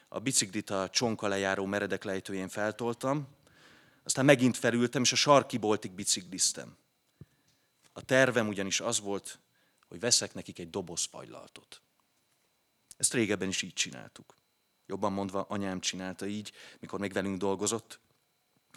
[0.09, 3.29] a biciklit a csonka lejáró meredek lejtőjén feltoltam,
[4.05, 6.77] aztán megint felültem, és a sarki boltig bicikliztem.
[7.93, 9.39] A tervem ugyanis az volt,
[9.91, 11.81] hogy veszek nekik egy doboz fajlaltot.
[12.97, 14.37] Ezt régebben is így csináltuk.
[14.87, 17.99] Jobban mondva, anyám csinálta így, mikor még velünk dolgozott.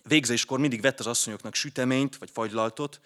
[0.03, 3.01] Végzéskor mindig vett az asszonyoknak süteményt vagy fagylaltot,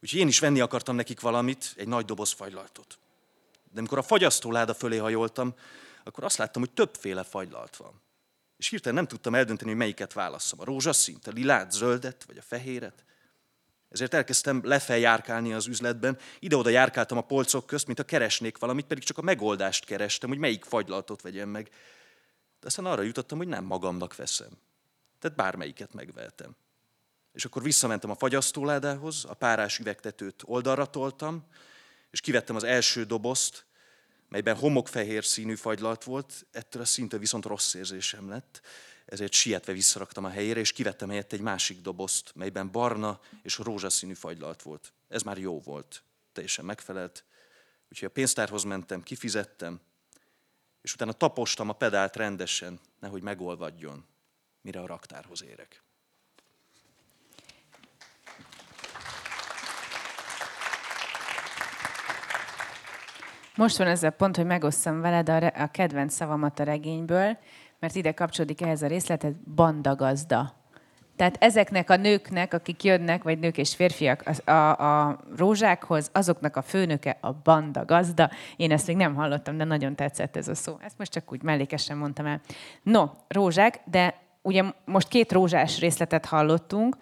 [0.00, 2.98] úgyhogy én is venni akartam nekik valamit, egy nagy doboz fagylaltot.
[3.70, 5.54] De amikor a fagyasztóláda fölé hajoltam,
[6.04, 8.02] akkor azt láttam, hogy többféle fagylalt van.
[8.56, 10.60] És hirtelen nem tudtam eldönteni, hogy melyiket válasszam.
[10.60, 13.04] A rózsaszínt, a lilát, zöldet, vagy a fehéret.
[13.94, 19.04] Ezért elkezdtem lefeljárkálni az üzletben, ide-oda járkáltam a polcok közt, mint a keresnék valamit, pedig
[19.04, 21.68] csak a megoldást kerestem, hogy melyik fagylaltot vegyem meg.
[22.60, 24.48] De aztán arra jutottam, hogy nem magamnak veszem.
[25.18, 26.56] Tehát bármelyiket megvehetem.
[27.32, 31.46] És akkor visszamentem a fagyasztóládához, a párás üvegtetőt oldalra toltam,
[32.10, 33.66] és kivettem az első dobozt,
[34.28, 38.60] melyben homokfehér színű fagylalt volt, ettől a szinte viszont rossz érzésem lett,
[39.04, 44.14] ezért sietve visszaraktam a helyére, és kivettem helyett egy másik dobozt, melyben barna és rózsaszínű
[44.14, 44.92] fagylalt volt.
[45.08, 47.24] Ez már jó volt, teljesen megfelelt.
[47.90, 49.80] Úgyhogy a pénztárhoz mentem, kifizettem,
[50.82, 54.04] és utána tapostam a pedált rendesen, nehogy megolvadjon,
[54.60, 55.82] mire a raktárhoz érek.
[63.56, 67.38] Most van ez a pont, hogy megosszam veled a, a kedvenc szavamat a regényből,
[67.84, 70.54] mert ide kapcsolódik ehhez a részletet, bandagazda.
[71.16, 76.56] Tehát ezeknek a nőknek, akik jönnek, vagy nők és férfiak a, a, a rózsákhoz, azoknak
[76.56, 78.30] a főnöke a banda gazda.
[78.56, 80.76] Én ezt még nem hallottam, de nagyon tetszett ez a szó.
[80.80, 82.40] Ezt most csak úgy mellékesen mondtam el.
[82.82, 86.96] No, rózsák, de ugye most két rózsás részletet hallottunk,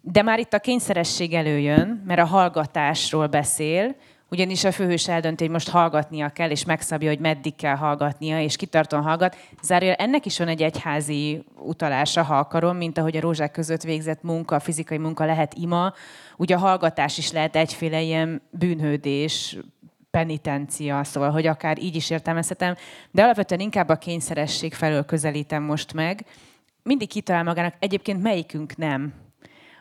[0.00, 3.94] de már itt a kényszeresség előjön, mert a hallgatásról beszél,
[4.30, 8.56] ugyanis a főhős eldönti, hogy most hallgatnia kell, és megszabja, hogy meddig kell hallgatnia, és
[8.56, 9.36] kitartóan hallgat.
[9.62, 14.22] Zárójel ennek is van egy egyházi utalása, ha akarom, mint ahogy a rózsák között végzett
[14.22, 15.94] munka, a fizikai munka lehet ima,
[16.36, 19.58] ugye a hallgatás is lehet egyféle ilyen bűnhődés,
[20.10, 22.74] penitencia, szóval, hogy akár így is értelmezhetem,
[23.10, 26.24] de alapvetően inkább a kényszeresség felől közelítem most meg.
[26.82, 29.12] Mindig kitalál magának, egyébként melyikünk nem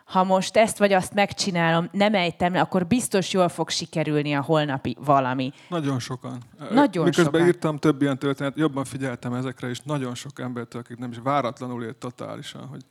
[0.10, 4.41] ha most ezt vagy azt megcsinálom, nem ejtem le, akkor biztos jól fog sikerülni a
[4.41, 5.52] holnapi valami.
[5.69, 6.41] Nagyon sokan.
[6.72, 7.48] Nagyon Miközben sokan.
[7.48, 11.84] írtam több ilyen történet, jobban figyeltem ezekre, és nagyon sok embertől, akik nem is váratlanul
[11.84, 12.82] élt totálisan, hogy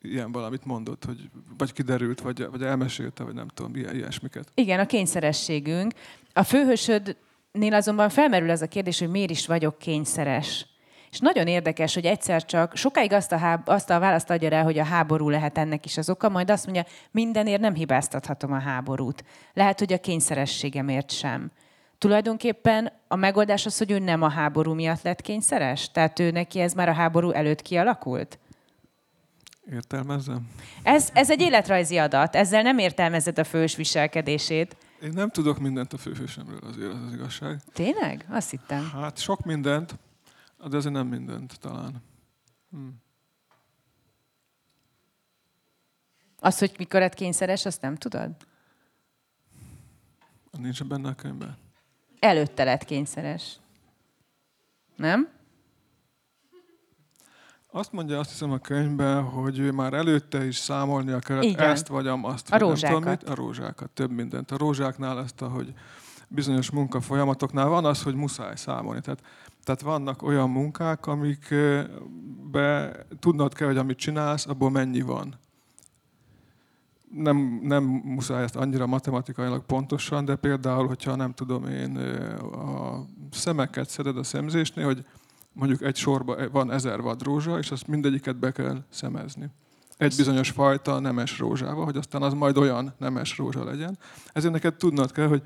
[0.00, 4.48] ilyen valamit mondott, hogy vagy kiderült, vagy, vagy elmesélte, vagy nem tudom, ilyen, ilyesmiket.
[4.54, 5.92] Igen, a kényszerességünk.
[6.32, 10.66] A főhősödnél azonban felmerül ez a kérdés, hogy miért is vagyok kényszeres.
[11.12, 14.62] És nagyon érdekes, hogy egyszer csak sokáig azt a, háb, azt a választ adja rá,
[14.62, 18.58] hogy a háború lehet ennek is az oka, majd azt mondja, mindenért nem hibáztathatom a
[18.58, 19.24] háborút.
[19.52, 21.50] Lehet, hogy a kényszerességemért sem.
[21.98, 25.90] Tulajdonképpen a megoldás az, hogy ő nem a háború miatt lett kényszeres?
[25.90, 28.38] Tehát ő neki ez már a háború előtt kialakult?
[29.72, 30.48] Értelmezzem?
[30.82, 34.76] Ez, ez egy életrajzi adat, ezzel nem értelmezed a fős viselkedését.
[35.02, 37.60] Én nem tudok mindent a főhősömről, azért az, az igazság.
[37.72, 38.26] Tényleg?
[38.30, 38.90] Azt hittem.
[38.92, 39.94] Hát sok mindent,
[40.68, 42.02] de azért nem mindent talán.
[42.70, 42.88] Hm.
[46.38, 48.30] Az, hogy mikor lett kényszeres, azt nem tudod?
[50.58, 51.56] nincs benne a könyvben.
[52.18, 53.56] Előtte lett kényszeres.
[54.96, 55.28] Nem?
[57.70, 61.70] Azt mondja, azt hiszem a könyvben, hogy ő már előtte is számolnia kellett Igen.
[61.70, 62.16] ezt vagy azt.
[62.16, 63.20] A vagy nem tudom rózsákat.
[63.20, 63.28] mit.
[63.28, 64.50] A rózsákat, több mindent.
[64.50, 65.74] A rózsáknál ezt, hogy
[66.28, 69.00] bizonyos munkafolyamatoknál van az, hogy muszáj számolni.
[69.00, 69.22] Tehát,
[69.64, 75.34] tehát vannak olyan munkák, amikbe tudnod kell, hogy amit csinálsz, abból mennyi van.
[77.14, 81.96] Nem, nem muszáj ezt annyira matematikailag pontosan, de például, hogyha nem tudom én,
[82.52, 85.04] a szemeket szeded a szemzésnél, hogy
[85.52, 89.50] mondjuk egy sorba van ezer vad rózsa, és azt mindegyiket be kell szemezni.
[89.96, 93.98] Egy bizonyos fajta nemes rózsával, hogy aztán az majd olyan nemes rózsa legyen.
[94.32, 95.42] Ezért neked tudnod kell, hogy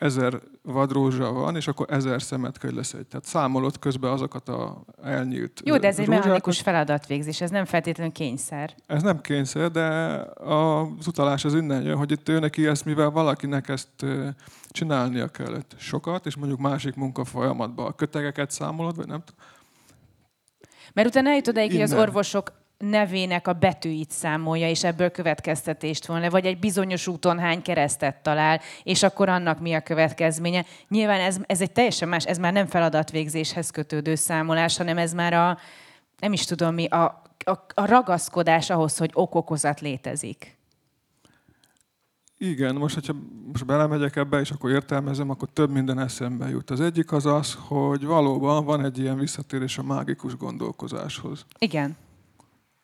[0.00, 3.08] ezer vadrózsa van, és akkor ezer szemet kell leszedj.
[3.08, 6.24] Tehát számolod közben azokat a elnyílt Jó, de ez egy rózsákat.
[6.24, 8.74] mechanikus feladatvégzés, ez nem feltétlenül kényszer.
[8.86, 9.86] Ez nem kényszer, de
[10.44, 14.06] az utalás az innen jön, hogy itt ő neki ezt, mivel valakinek ezt
[14.68, 19.44] csinálnia kellett sokat, és mondjuk másik munka folyamatban a kötegeket számolod, vagy nem tudom.
[20.92, 26.30] Mert utána eljut odaig, hogy az orvosok nevének a betűit számolja, és ebből következtetést le,
[26.30, 30.64] vagy egy bizonyos úton hány keresztet talál, és akkor annak mi a következménye.
[30.88, 35.32] Nyilván ez, ez egy teljesen más, ez már nem feladatvégzéshez kötődő számolás, hanem ez már
[35.32, 35.58] a,
[36.18, 40.58] nem is tudom mi, a, a, a ragaszkodás ahhoz, hogy ok-okozat létezik.
[42.38, 43.14] Igen, most, hogyha
[43.52, 46.70] most belemegyek ebbe, és akkor értelmezem, akkor több minden eszembe jut.
[46.70, 51.96] Az egyik az az, hogy valóban van egy ilyen visszatérés a mágikus gondolkozáshoz, Igen.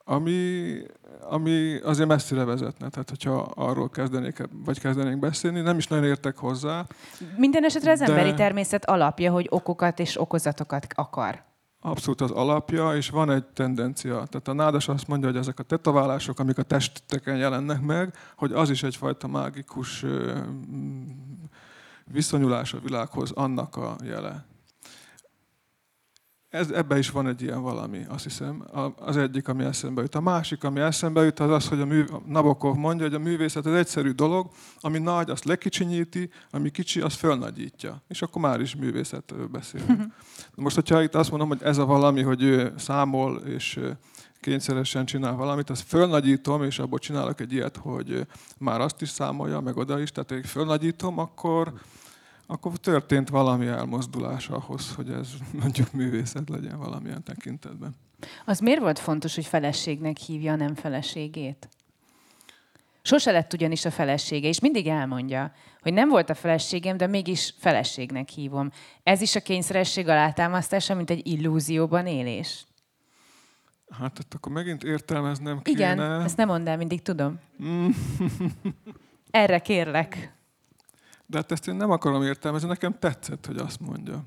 [0.08, 0.72] Ami,
[1.20, 2.88] ami azért messzire vezetne.
[2.88, 6.86] Tehát, hogyha arról kezdenék, vagy kezdenénk beszélni, nem is nagyon értek hozzá.
[7.36, 11.42] Minden esetre az De- emberi természet alapja, hogy okokat és okozatokat akar.
[11.80, 14.12] Abszolút az alapja, és van egy tendencia.
[14.14, 18.52] Tehát a nádas azt mondja, hogy ezek a tetoválások, amik a testeken jelennek meg, hogy
[18.52, 20.04] az is egyfajta mágikus
[22.04, 24.44] viszonyulás a világhoz, annak a jele.
[26.56, 28.64] Ez, ebbe is van egy ilyen valami, azt hiszem.
[28.96, 30.14] Az egyik, ami eszembe jut.
[30.14, 33.66] A másik, ami eszembe jut, az az, hogy a mű, Nabokov mondja, hogy a művészet
[33.66, 38.02] az egyszerű dolog, ami nagy, azt lekicsinyíti, ami kicsi, az fölnagyítja.
[38.08, 40.02] És akkor már is művészetről beszélünk.
[40.54, 43.80] Most, hogyha itt azt mondom, hogy ez a valami, hogy ő számol és
[44.40, 48.26] kényszeresen csinál valamit, azt fölnagyítom, és abból csinálok egy ilyet, hogy
[48.58, 51.72] már azt is számolja, meg oda is, tehát hogy fölnagyítom, akkor,
[52.46, 55.28] akkor történt valami elmozdulás ahhoz, hogy ez
[55.62, 57.94] mondjuk művészet legyen valamilyen tekintetben.
[58.44, 61.68] Az miért volt fontos, hogy feleségnek hívja a nem feleségét?
[63.02, 67.54] Sose lett ugyanis a felesége, és mindig elmondja, hogy nem volt a feleségem, de mégis
[67.58, 68.70] feleségnek hívom.
[69.02, 72.66] Ez is a kényszeresség alátámasztása, mint egy illúzióban élés.
[73.90, 75.78] Hát akkor megint értelmeznem kéne.
[75.78, 77.40] Igen, ezt nem mondd el, mindig tudom.
[77.62, 77.88] Mm,
[79.30, 80.35] Erre kérlek.
[81.26, 84.24] De hát ezt én nem akarom értelmezni, nekem tetszett, hogy azt mondja.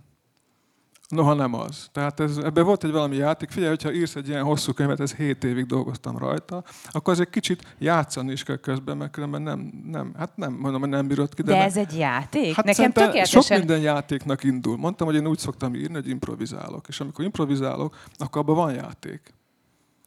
[1.09, 1.89] Noha nem az.
[1.91, 3.49] Tehát ez, ebben volt egy valami játék.
[3.49, 7.29] Figyelj, hogyha írsz egy ilyen hosszú könyvet, ez 7 évig dolgoztam rajta, akkor az egy
[7.29, 11.33] kicsit játszani is kell közben, mert különben nem, nem, hát nem, mondom, hogy nem bírod
[11.33, 11.41] ki.
[11.41, 12.53] De ne- ez egy játék?
[12.53, 13.41] Hát Nekem tökéletesen...
[13.41, 14.77] Sok minden játéknak indul.
[14.77, 16.87] Mondtam, hogy én úgy szoktam írni, hogy improvizálok.
[16.87, 19.33] És amikor improvizálok, akkor abban van játék.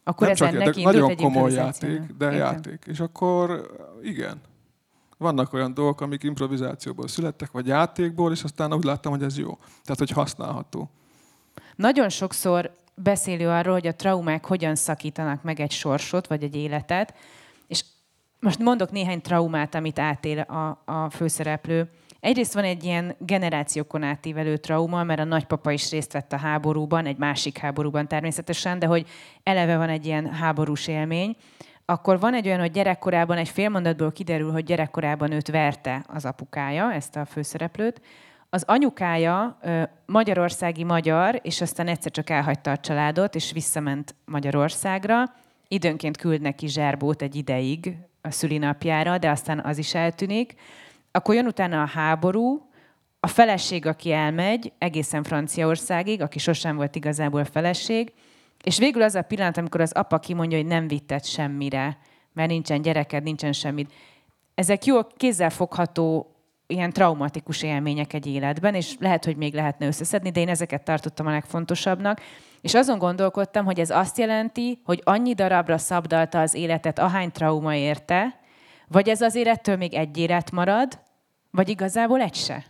[0.03, 2.39] Akkor ez csak ennek indult nagyon komoly játék, de Értem.
[2.39, 2.83] játék.
[2.87, 3.71] És akkor
[4.03, 4.41] igen.
[5.23, 9.57] Vannak olyan dolgok, amik improvizációból születtek, vagy játékból, és aztán úgy láttam, hogy ez jó.
[9.83, 10.89] Tehát, hogy használható.
[11.75, 17.13] Nagyon sokszor beszélő arról, hogy a traumák hogyan szakítanak meg egy sorsot, vagy egy életet,
[17.67, 17.83] és
[18.39, 21.89] most mondok néhány traumát, amit átél a, a főszereplő.
[22.19, 27.05] Egyrészt van egy ilyen generációkon átívelő trauma, mert a nagypapa is részt vett a háborúban,
[27.05, 29.07] egy másik háborúban természetesen, de hogy
[29.43, 31.35] eleve van egy ilyen háborús élmény.
[31.85, 36.93] Akkor van egy olyan, hogy gyerekkorában egy félmondatból kiderül, hogy gyerekkorában őt verte az apukája,
[36.93, 38.01] ezt a főszereplőt.
[38.49, 39.59] Az anyukája
[40.05, 45.23] magyarországi magyar, és aztán egyszer csak elhagyta a családot, és visszament Magyarországra.
[45.67, 50.55] Időnként küld neki zserbót egy ideig a szülinapjára, de aztán az is eltűnik.
[51.11, 52.69] Akkor jön utána a háború,
[53.19, 58.13] a feleség, aki elmegy egészen Franciaországig, aki sosem volt igazából feleség,
[58.63, 61.97] és végül az a pillanat, amikor az apa kimondja, hogy nem vitted semmire,
[62.33, 63.93] mert nincsen gyereked, nincsen semmit.
[64.55, 66.35] Ezek jó, kézzelfogható
[66.67, 71.27] ilyen traumatikus élmények egy életben, és lehet, hogy még lehetne összeszedni, de én ezeket tartottam
[71.27, 72.21] a legfontosabbnak.
[72.61, 77.75] És azon gondolkodtam, hogy ez azt jelenti, hogy annyi darabra szabdalta az életet, ahány trauma
[77.75, 78.39] érte,
[78.87, 80.99] vagy ez azért ettől még egy élet marad,
[81.51, 82.65] vagy igazából egy se?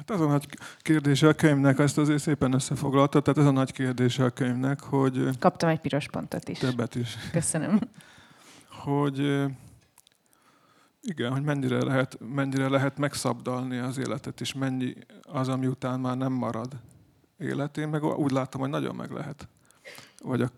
[0.00, 0.46] Hát ez a nagy
[0.78, 5.28] kérdése a könyvnek, ezt azért szépen összefoglalta, tehát ez a nagy kérdése a könyvnek, hogy
[5.38, 6.58] Kaptam egy piros pontot is.
[6.58, 7.78] többet is, Köszönöm.
[8.84, 9.18] hogy
[11.02, 16.16] Igen, hogy mennyire lehet, mennyire lehet megszabdalni az életet, és mennyi az, ami után már
[16.16, 16.72] nem marad
[17.38, 17.76] élet.
[17.76, 19.48] Én meg úgy látom, hogy nagyon meg lehet.
[20.22, 20.50] Vagy a,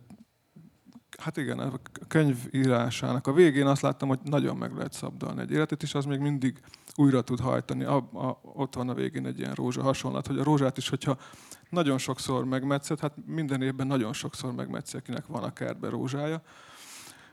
[1.19, 1.73] hát igen, a
[2.09, 6.05] könyv írásának a végén azt láttam, hogy nagyon meg lehet szabdalni egy életet, és az
[6.05, 6.61] még mindig
[6.97, 7.85] újra tud hajtani.
[7.85, 11.17] A, a, ott van a végén egy ilyen rózsa hasonlat, hogy a rózsát is, hogyha
[11.71, 16.43] nagyon sokszor megmetszed, hát minden évben nagyon sokszor megmetszed, akinek van a kertben rózsája,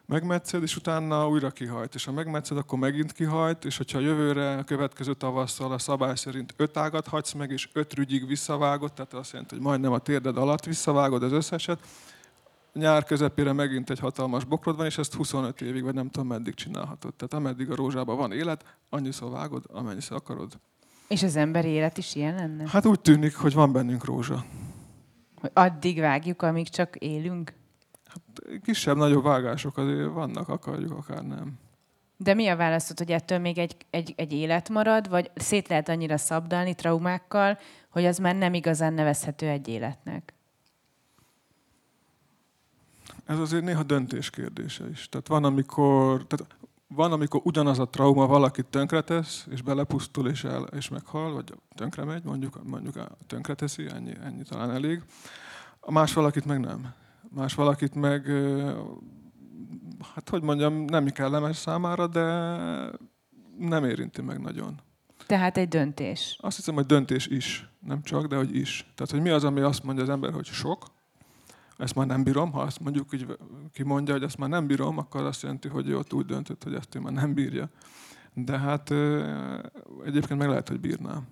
[0.05, 1.95] megmetszed, és utána újra kihajt.
[1.95, 6.53] És ha megmetszed, akkor megint kihajt, és hogyha jövőre, a következő tavasszal a szabály szerint
[6.57, 10.37] öt ágat hagysz meg, és öt rügyig visszavágod, tehát azt jelenti, hogy majdnem a térded
[10.37, 11.79] alatt visszavágod az összeset,
[12.73, 16.53] nyár közepére megint egy hatalmas bokrod van, és ezt 25 évig, vagy nem tudom meddig
[16.53, 17.13] csinálhatod.
[17.13, 20.59] Tehát ameddig a rózsában van élet, annyiszor vágod, amennyiszer akarod.
[21.07, 22.69] És az emberi élet is ilyen lenne?
[22.69, 24.45] Hát úgy tűnik, hogy van bennünk rózsa.
[25.41, 27.53] Hogy addig vágjuk, amíg csak élünk?
[28.63, 31.59] kisebb-nagyobb vágások azért vannak, akarjuk, akár nem.
[32.17, 35.89] De mi a választod, hogy ettől még egy, egy, egy élet marad, vagy szét lehet
[35.89, 37.57] annyira szabdalni traumákkal,
[37.89, 40.33] hogy az már nem igazán nevezhető egy életnek?
[43.29, 45.09] Ez azért néha döntés kérdése is.
[45.09, 46.55] Tehát van, amikor, tehát
[46.87, 52.03] van, amikor ugyanaz a trauma valakit tönkretesz, és belepusztul, és, el, és meghal, vagy tönkre
[52.03, 52.95] megy, mondjuk, mondjuk
[53.27, 55.03] tönkreteszi, ennyi, ennyi talán elég.
[55.79, 56.93] A más valakit meg nem
[57.35, 58.25] más valakit meg,
[60.13, 62.23] hát hogy mondjam, nem kellemes számára, de
[63.57, 64.81] nem érinti meg nagyon.
[65.25, 66.37] Tehát egy döntés.
[66.41, 68.91] Azt hiszem, hogy döntés is, nem csak, de hogy is.
[68.95, 70.85] Tehát, hogy mi az, ami azt mondja az ember, hogy sok,
[71.79, 73.37] ezt már nem bírom, ha azt mondjuk, hogy
[73.73, 76.63] ki mondja, hogy ezt már nem bírom, akkor azt jelenti, hogy ő ott úgy döntött,
[76.63, 77.69] hogy ezt ő már nem bírja.
[78.33, 78.91] De hát
[80.05, 81.27] egyébként meg lehet, hogy bírnám.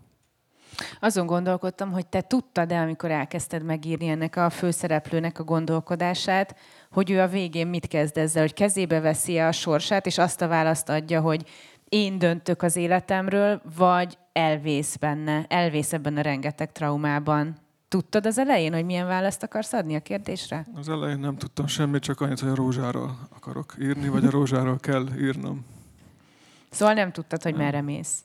[1.00, 6.56] Azon gondolkodtam, hogy te tudtad-e, amikor elkezdted megírni ennek a főszereplőnek a gondolkodását,
[6.92, 10.48] hogy ő a végén mit kezd ezzel, hogy kezébe veszi a sorsát, és azt a
[10.48, 11.50] választ adja, hogy
[11.90, 17.67] én döntök az életemről, vagy elvész benne, elvész ebben a rengeteg traumában.
[17.90, 20.66] Tudtad az elején, hogy milyen választ akarsz adni a kérdésre?
[20.76, 24.78] Az elején nem tudtam semmit, csak annyit, hogy a rózsáról akarok írni, vagy a rózsáról
[24.80, 25.66] kell írnom.
[26.70, 28.24] Szóval nem tudtad, hogy merre mész.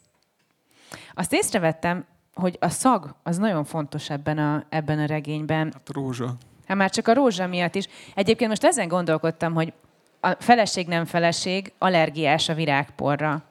[1.14, 2.04] Azt észrevettem,
[2.34, 5.72] hogy a szag az nagyon fontos ebben a, ebben a regényben.
[5.72, 6.34] Hát rózsa.
[6.66, 7.88] Hát már csak a rózsa miatt is.
[8.14, 9.72] Egyébként most ezen gondolkodtam, hogy
[10.20, 13.42] a feleség nem feleség, allergiás a virágporra.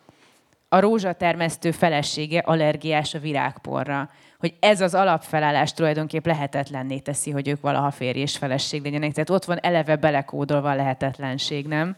[0.70, 4.10] A rózsatermesztő felesége allergiás a virágporra.
[4.42, 9.12] Hogy ez az alapfelállás tulajdonképp lehetetlenné teszi, hogy ők valaha férj és feleség legyenek.
[9.12, 11.96] Tehát ott van eleve belekódolva a lehetetlenség, nem?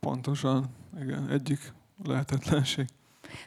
[0.00, 0.64] Pontosan,
[1.02, 1.72] igen, egyik
[2.04, 2.86] lehetetlenség.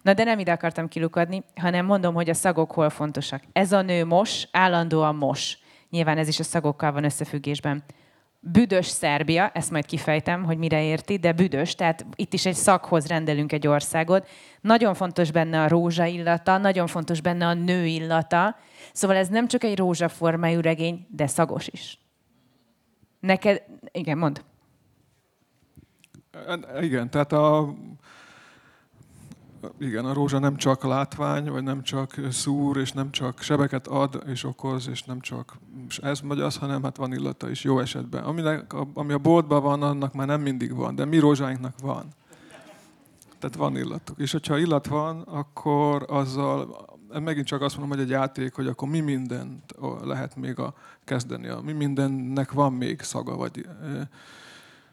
[0.01, 3.43] Na de nem ide akartam kilukadni, hanem mondom, hogy a szagok hol fontosak.
[3.51, 5.57] Ez a nő mos, állandóan mos.
[5.89, 7.83] Nyilván ez is a szagokkal van összefüggésben.
[8.43, 13.07] Büdös Szerbia, ezt majd kifejtem, hogy mire érti, de büdös, tehát itt is egy szakhoz
[13.07, 14.27] rendelünk egy országot.
[14.61, 18.55] Nagyon fontos benne a rózsa illata, nagyon fontos benne a nő illata.
[18.93, 21.99] Szóval ez nem csak egy rózsaformájú regény, de szagos is.
[23.19, 24.43] Neked, igen, mond.
[26.79, 27.75] Igen, tehát a
[29.79, 34.23] igen, a rózsa nem csak látvány, vagy nem csak szúr, és nem csak sebeket ad
[34.27, 35.57] és okoz, és nem csak
[35.87, 38.23] és ez vagy az, hanem hát van illata is jó esetben.
[38.23, 42.05] Aminek, ami a boltban van, annak már nem mindig van, de mi rózsáinknak van.
[43.39, 44.19] Tehát van illatuk.
[44.19, 46.85] És hogyha illat van, akkor azzal,
[47.23, 51.47] megint csak azt mondom, hogy egy játék, hogy akkor mi mindent lehet még a kezdeni.
[51.63, 53.67] Mi mindennek van még szaga, vagy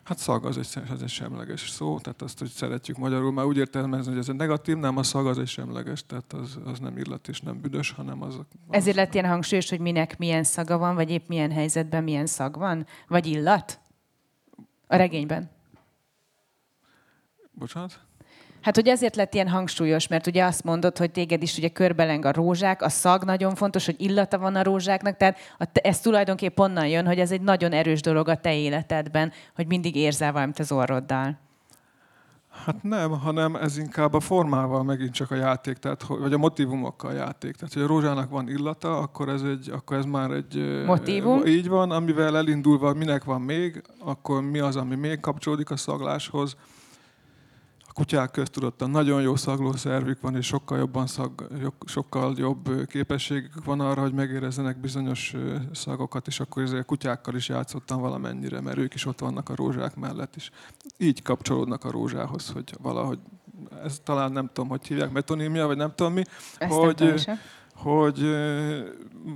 [0.08, 3.56] Hát szag az egy, az egy semleges szó, tehát azt, hogy szeretjük magyarul, már úgy
[3.56, 6.98] értelmezni, hogy ez egy negatív, nem a szag az egy semleges, tehát az, az nem
[6.98, 8.34] illat és nem büdös, hanem az...
[8.34, 12.26] az Ezért lett ilyen hangsúlyos, hogy minek milyen szaga van, vagy épp milyen helyzetben milyen
[12.26, 12.86] szag van?
[13.08, 13.80] Vagy illat?
[14.86, 15.50] A regényben.
[17.52, 18.00] Bocsánat?
[18.60, 22.24] Hát, hogy ezért lett ilyen hangsúlyos, mert ugye azt mondod, hogy téged is ugye körbeleng
[22.24, 25.38] a rózsák, a szag nagyon fontos, hogy illata van a rózsáknak, tehát
[25.72, 29.96] ez tulajdonképp onnan jön, hogy ez egy nagyon erős dolog a te életedben, hogy mindig
[29.96, 31.38] érzel valamit az orroddal.
[32.64, 37.10] Hát nem, hanem ez inkább a formával megint csak a játék, tehát, vagy a motivumokkal
[37.10, 37.56] a játék.
[37.56, 40.82] Tehát, hogy a rózsának van illata, akkor ez, egy, akkor ez már egy...
[40.86, 41.46] Motivum?
[41.46, 46.56] Így van, amivel elindulva minek van még, akkor mi az, ami még kapcsolódik a szagláshoz,
[47.98, 51.48] kutyák köztudottan nagyon jó szaglószervük van, és sokkal, jobban szag,
[51.86, 55.34] sokkal jobb képességük van arra, hogy megérezzenek bizonyos
[55.72, 59.96] szagokat, és akkor ezért kutyákkal is játszottam valamennyire, mert ők is ott vannak a rózsák
[59.96, 60.50] mellett is.
[60.96, 63.18] Így kapcsolódnak a rózsához, hogy valahogy,
[63.82, 66.22] ez talán nem tudom, hogy hívják, metonímia, vagy nem tudom mi,
[66.58, 67.30] Ezt hogy,
[67.74, 68.20] hogy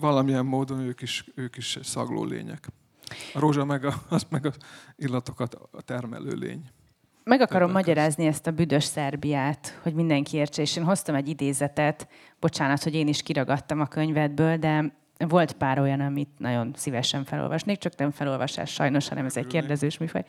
[0.00, 2.68] valamilyen módon ők is, ők is szagló lények.
[3.34, 4.56] A rózsa meg, a, az meg az
[4.96, 6.70] illatokat a termelő lény.
[7.24, 11.28] Meg akarom Többek magyarázni ezt a büdös Szerbiát, hogy mindenki értse, és én hoztam egy
[11.28, 12.08] idézetet,
[12.40, 17.78] bocsánat, hogy én is kiragadtam a könyvedből, de volt pár olyan, amit nagyon szívesen felolvasnék,
[17.78, 20.24] csak nem felolvasás sajnos, hanem ez egy kérdezős műfaj.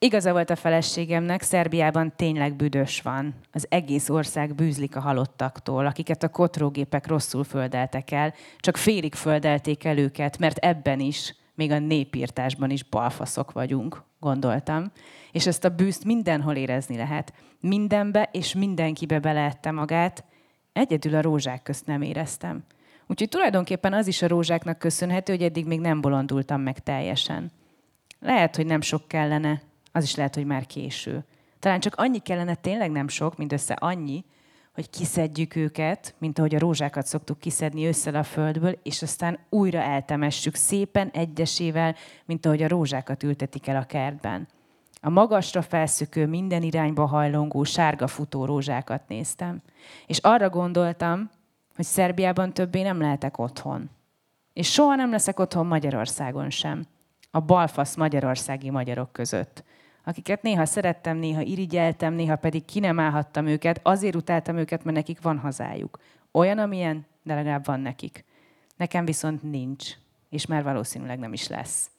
[0.00, 3.34] Igaza volt a feleségemnek, Szerbiában tényleg büdös van.
[3.52, 9.84] Az egész ország bűzlik a halottaktól, akiket a kotrógépek rosszul földeltek el, csak félig földelték
[9.84, 14.92] el őket, mert ebben is, még a népírtásban is balfaszok vagyunk, gondoltam.
[15.32, 17.32] És ezt a bűzt mindenhol érezni lehet.
[17.60, 20.24] Mindenbe és mindenkibe beleette magát,
[20.72, 22.64] egyedül a rózsák közt nem éreztem.
[23.06, 27.50] Úgyhogy tulajdonképpen az is a rózsáknak köszönhető, hogy eddig még nem bolondultam meg teljesen.
[28.20, 31.24] Lehet, hogy nem sok kellene, az is lehet, hogy már késő.
[31.58, 34.24] Talán csak annyi kellene, tényleg nem sok, mindössze annyi,
[34.78, 39.80] hogy kiszedjük őket, mint ahogy a rózsákat szoktuk kiszedni össze a földből, és aztán újra
[39.80, 44.48] eltemessük szépen egyesével, mint ahogy a rózsákat ültetik el a kertben.
[45.00, 49.62] A magasra felszökő, minden irányba hajlongó, sárga futó rózsákat néztem.
[50.06, 51.30] És arra gondoltam,
[51.74, 53.90] hogy Szerbiában többé nem lehetek otthon.
[54.52, 56.86] És soha nem leszek otthon Magyarországon sem.
[57.30, 59.64] A balfasz magyarországi magyarok között
[60.08, 64.96] akiket néha szerettem, néha irigyeltem, néha pedig ki nem állhattam őket, azért utáltam őket, mert
[64.96, 65.98] nekik van hazájuk.
[66.32, 68.24] Olyan, amilyen, de legalább van nekik.
[68.76, 69.92] Nekem viszont nincs,
[70.28, 71.90] és már valószínűleg nem is lesz.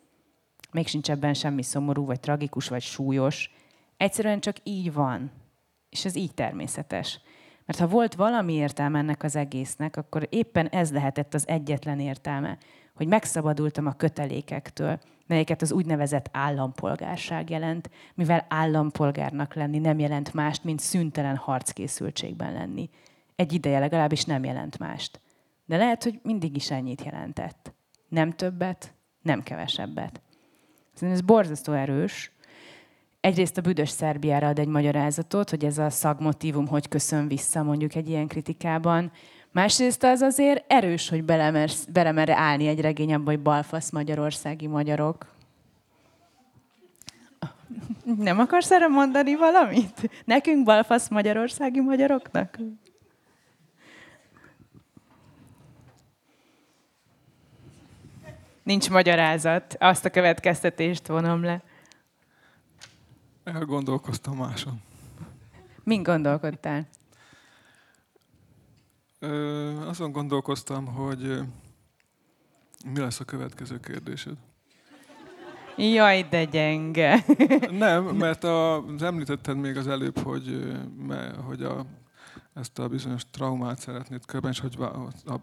[0.72, 3.51] Még sincs ebben semmi szomorú, vagy tragikus, vagy súlyos.
[3.97, 5.32] Egyszerűen csak így van.
[5.89, 7.20] És ez így természetes.
[7.66, 12.57] Mert ha volt valami értelme ennek az egésznek, akkor éppen ez lehetett az egyetlen értelme,
[12.95, 14.99] hogy megszabadultam a kötelékektől,
[15.30, 22.89] melyeket az úgynevezett állampolgárság jelent, mivel állampolgárnak lenni nem jelent mást, mint szüntelen harckészültségben lenni.
[23.36, 25.19] Egy ideje legalábbis nem jelent mást.
[25.65, 27.73] De lehet, hogy mindig is ennyit jelentett.
[28.07, 30.21] Nem többet, nem kevesebbet.
[30.93, 32.32] Szerintem ez borzasztó erős.
[33.19, 37.95] Egyrészt a büdös Szerbiára ad egy magyarázatot, hogy ez a szagmotívum hogy köszön vissza mondjuk
[37.95, 39.11] egy ilyen kritikában.
[39.52, 45.26] Másrészt az azért erős, hogy belemersz, belemer állni egy regény abba, hogy balfasz magyarországi magyarok.
[48.18, 50.10] Nem akarsz erre mondani valamit?
[50.26, 52.58] Nekünk balfasz magyarországi magyaroknak?
[58.64, 59.76] Nincs magyarázat.
[59.80, 61.64] Azt a következtetést vonom le.
[63.43, 64.82] Elgondolkoztam máson.
[65.84, 66.88] Mind gondolkodtál?
[69.20, 71.41] Ö, azon gondolkoztam, hogy ö,
[72.93, 74.36] mi lesz a következő kérdésed.
[75.78, 77.26] Jaj, de gyenge.
[77.72, 81.86] Nem, mert a, az említetted még az előbb, hogy, me, hogy a,
[82.53, 84.78] ezt a bizonyos traumát szeretnéd körben, és hogy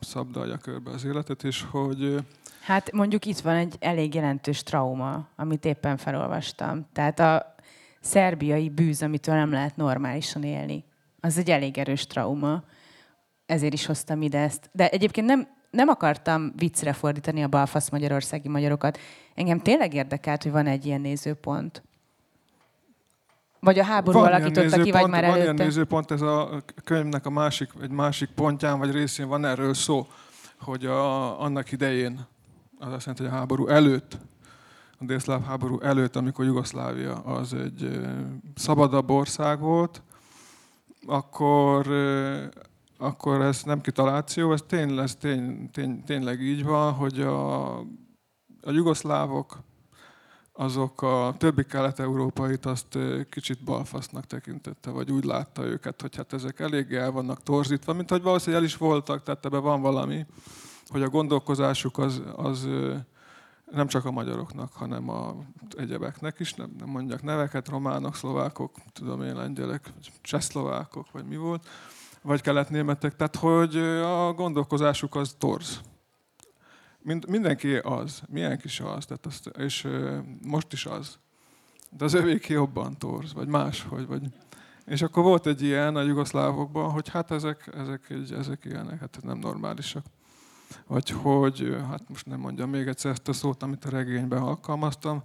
[0.00, 2.24] szabdalja körbe az életet, és hogy
[2.66, 6.86] Hát mondjuk itt van egy elég jelentős trauma, amit éppen felolvastam.
[6.92, 7.54] Tehát a
[8.00, 10.84] szerbiai bűz, amitől nem lehet normálisan élni.
[11.20, 12.62] Az egy elég erős trauma.
[13.46, 14.70] Ezért is hoztam ide ezt.
[14.72, 18.98] De egyébként nem, nem akartam viccre fordítani a balfasz magyarországi magyarokat.
[19.34, 21.82] Engem tényleg érdekelt, hogy van egy ilyen nézőpont.
[23.60, 25.64] Vagy a háború Van alakította ki, vagy már Van ilyen előtte.
[25.64, 30.06] nézőpont, ez a könyvnek a másik, egy másik pontján vagy részén van erről szó,
[30.60, 32.26] hogy a, annak idején,
[32.78, 34.16] az azt jelenti, hogy a háború előtt,
[34.98, 38.00] a délszláv háború előtt, amikor Jugoszlávia az egy
[38.54, 40.02] szabadabb ország volt,
[41.06, 41.86] akkor,
[42.98, 47.78] akkor ez nem kitaláció, ez tényleg, ez tény, tény, tényleg így van, hogy a,
[48.60, 49.58] a jugoszlávok
[50.52, 52.98] azok a többi kelet-európait azt
[53.30, 58.10] kicsit balfasznak tekintette, vagy úgy látta őket, hogy hát ezek eléggé el vannak torzítva, mint
[58.10, 60.26] hogy valószínűleg el is voltak, tehát ebben van valami,
[60.86, 62.68] hogy a gondolkozásuk az, az
[63.70, 65.34] nem csak a magyaroknak, hanem a
[65.76, 71.66] egyebeknek is, nem, nem mondjak neveket, románok, szlovákok, tudom én, lengyelek, csehszlovákok, vagy mi volt,
[72.26, 75.80] vagy keletnémetek, tehát hogy a gondolkozásuk az torz.
[76.98, 79.88] Mind, mindenki az, milyen is az, tehát azt, és
[80.42, 81.18] most is az.
[81.90, 84.06] De az övéki jobban torz, vagy máshogy.
[84.06, 84.22] Vagy...
[84.86, 89.38] És akkor volt egy ilyen a jugoszlávokban, hogy hát ezek, ezek, ezek ilyenek, hát nem
[89.38, 90.04] normálisak.
[90.86, 95.22] Vagy hogy, hát most nem mondjam még egyszer ezt a szót, amit a regényben alkalmaztam.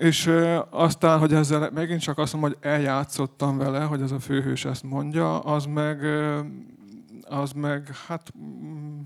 [0.00, 0.30] És
[0.70, 4.82] aztán, hogy ezzel megint csak azt mondom, hogy eljátszottam vele, hogy ez a főhős ezt
[4.82, 6.04] mondja, az meg,
[7.22, 9.00] az meg hát mm,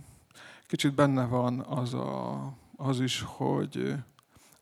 [0.67, 3.95] kicsit benne van az, a, az is, hogy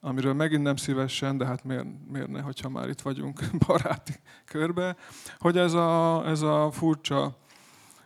[0.01, 4.15] amiről megint nem szívesen, de hát miért, miért ne, hogyha már itt vagyunk baráti
[4.45, 4.97] körbe,
[5.39, 7.37] hogy ez a, ez a furcsa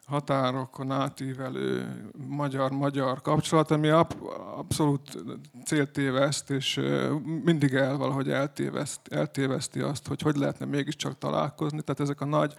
[0.06, 3.88] határokon átívelő magyar-magyar kapcsolat, ami
[4.56, 5.24] abszolút
[5.64, 6.80] céltéveszt, és
[7.44, 11.82] mindig el valahogy eltéveszt, eltéveszti azt, hogy hogy lehetne mégiscsak találkozni.
[11.82, 12.54] Tehát ezek a nagy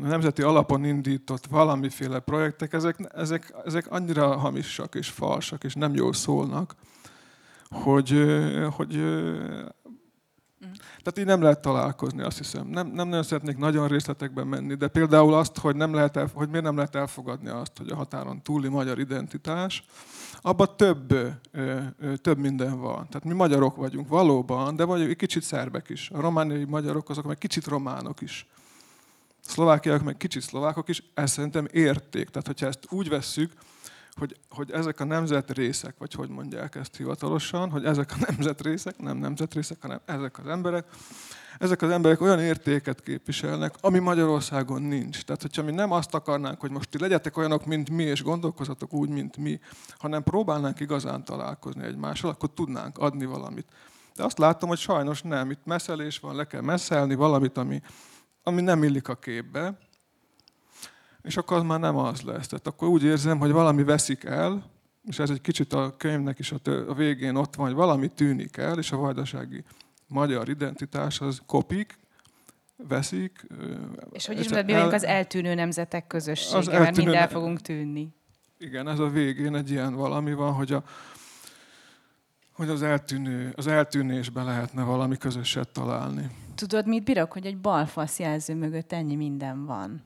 [0.00, 6.12] nemzeti alapon indított valamiféle projektek, ezek, ezek, ezek annyira hamisak és falsak, és nem jól
[6.12, 6.74] szólnak,
[7.70, 8.24] hogy,
[8.70, 9.02] hogy
[10.72, 12.66] tehát így nem lehet találkozni, azt hiszem.
[12.66, 16.48] Nem, nem nagyon szeretnék nagyon részletekben menni, de például azt, hogy, nem lehet el, hogy
[16.48, 19.84] miért nem lehet elfogadni azt, hogy a határon túli magyar identitás,
[20.40, 21.14] abban több,
[22.22, 23.06] több minden van.
[23.08, 26.10] Tehát mi magyarok vagyunk valóban, de vagyunk egy kicsit szerbek is.
[26.10, 28.46] A romániai magyarok azok meg kicsit románok is.
[29.40, 32.28] Szlovákiak meg kicsit szlovákok is, ez szerintem érték.
[32.28, 33.52] Tehát, hogyha ezt úgy vesszük,
[34.16, 39.16] hogy, hogy ezek a nemzetrészek, vagy hogy mondják ezt hivatalosan, hogy ezek a nemzetrészek, nem
[39.16, 40.86] nemzetrészek, hanem ezek az emberek,
[41.58, 45.22] ezek az emberek olyan értéket képviselnek, ami Magyarországon nincs.
[45.22, 48.92] Tehát, hogyha mi nem azt akarnánk, hogy most ti legyetek olyanok, mint mi, és gondolkozatok
[48.92, 49.60] úgy, mint mi,
[49.98, 53.66] hanem próbálnánk igazán találkozni egymással, akkor tudnánk adni valamit.
[54.14, 55.50] De azt látom, hogy sajnos nem.
[55.50, 57.80] Itt messzelés van, le kell messzelni valamit, ami,
[58.42, 59.78] ami nem illik a képbe,
[61.24, 62.46] és akkor az már nem az lesz.
[62.46, 64.70] Tehát akkor úgy érzem, hogy valami veszik el,
[65.04, 68.08] és ez egy kicsit a könyvnek is a, tő, a végén ott van, hogy valami
[68.08, 69.64] tűnik el, és a vajdasági
[70.06, 71.98] magyar identitás az kopik,
[72.76, 73.46] veszik.
[74.10, 77.60] És hogy is mondod, mi vagyunk az eltűnő nemzetek közössége, az mert mind el fogunk
[77.60, 78.08] tűnni.
[78.58, 80.82] Igen, ez a végén egy ilyen valami van, hogy, a,
[82.52, 86.30] hogy az, eltűnő, az eltűnésben lehetne valami közöset találni.
[86.54, 90.02] Tudod, mit bírok, hogy egy balfasz jelző mögött ennyi minden van?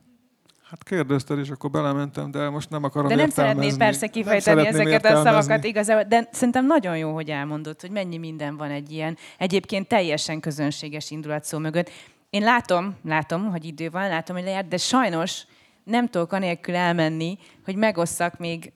[0.69, 5.05] Hát kérdezted, és akkor belementem, de most nem akarom De nem szeretnéd persze kifejteni ezeket
[5.05, 9.17] a szavakat igazából, de szerintem nagyon jó, hogy elmondod, hogy mennyi minden van egy ilyen
[9.37, 11.89] egyébként teljesen közönséges indulatszó mögött.
[12.29, 15.45] Én látom, látom, hogy idő van, látom, hogy lejárt, de sajnos
[15.83, 18.73] nem tudok anélkül elmenni, hogy megosszak még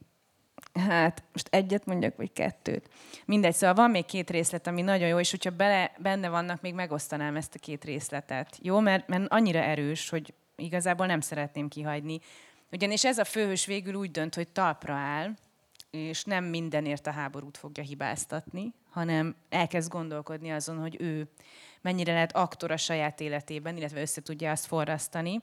[0.73, 2.89] hát most egyet mondjak, vagy kettőt.
[3.25, 6.73] Mindegy, szóval van még két részlet, ami nagyon jó, és hogyha bele, benne vannak, még
[6.73, 8.57] megosztanám ezt a két részletet.
[8.61, 12.19] Jó, mert, mert annyira erős, hogy igazából nem szeretném kihagyni.
[12.71, 15.33] Ugyanis ez a főhős végül úgy dönt, hogy talpra áll,
[15.91, 21.27] és nem mindenért a háborút fogja hibáztatni, hanem elkezd gondolkodni azon, hogy ő
[21.81, 25.41] mennyire lehet aktor a saját életében, illetve össze tudja azt forrasztani.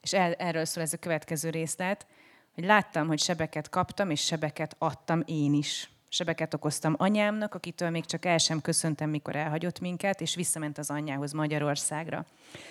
[0.00, 2.06] És el, erről szól ez a következő részlet,
[2.54, 5.90] hogy láttam, hogy sebeket kaptam, és sebeket adtam én is.
[6.12, 10.90] Sebeket okoztam anyámnak, akitől még csak el sem köszöntem, mikor elhagyott minket, és visszament az
[10.90, 12.24] anyjához Magyarországra.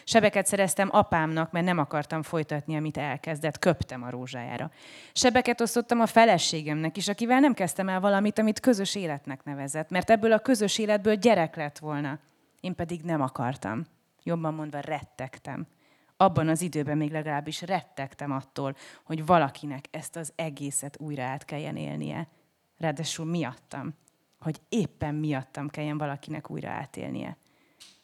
[0.04, 4.72] Sebeket szereztem apámnak, mert nem akartam folytatni, amit elkezdett, köptem a rózsájára.
[5.14, 10.10] Sebeket osztottam a feleségemnek is, akivel nem kezdtem el valamit, amit közös életnek nevezett, mert
[10.10, 12.20] ebből a közös életből gyerek lett volna.
[12.60, 13.86] Én pedig nem akartam.
[14.24, 15.68] Jobban mondva rettegtem.
[16.18, 21.76] Abban az időben még legalábbis rettegtem attól, hogy valakinek ezt az egészet újra át kelljen
[21.76, 22.28] élnie
[22.80, 23.94] ráadásul miattam,
[24.40, 27.38] hogy éppen miattam kelljen valakinek újra átélnie.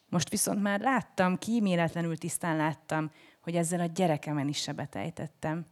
[0.10, 3.12] Most viszont már láttam, kíméletlenül tisztán láttam,
[3.42, 5.66] hogy ezzel a gyerekemen is sebet ejtettem.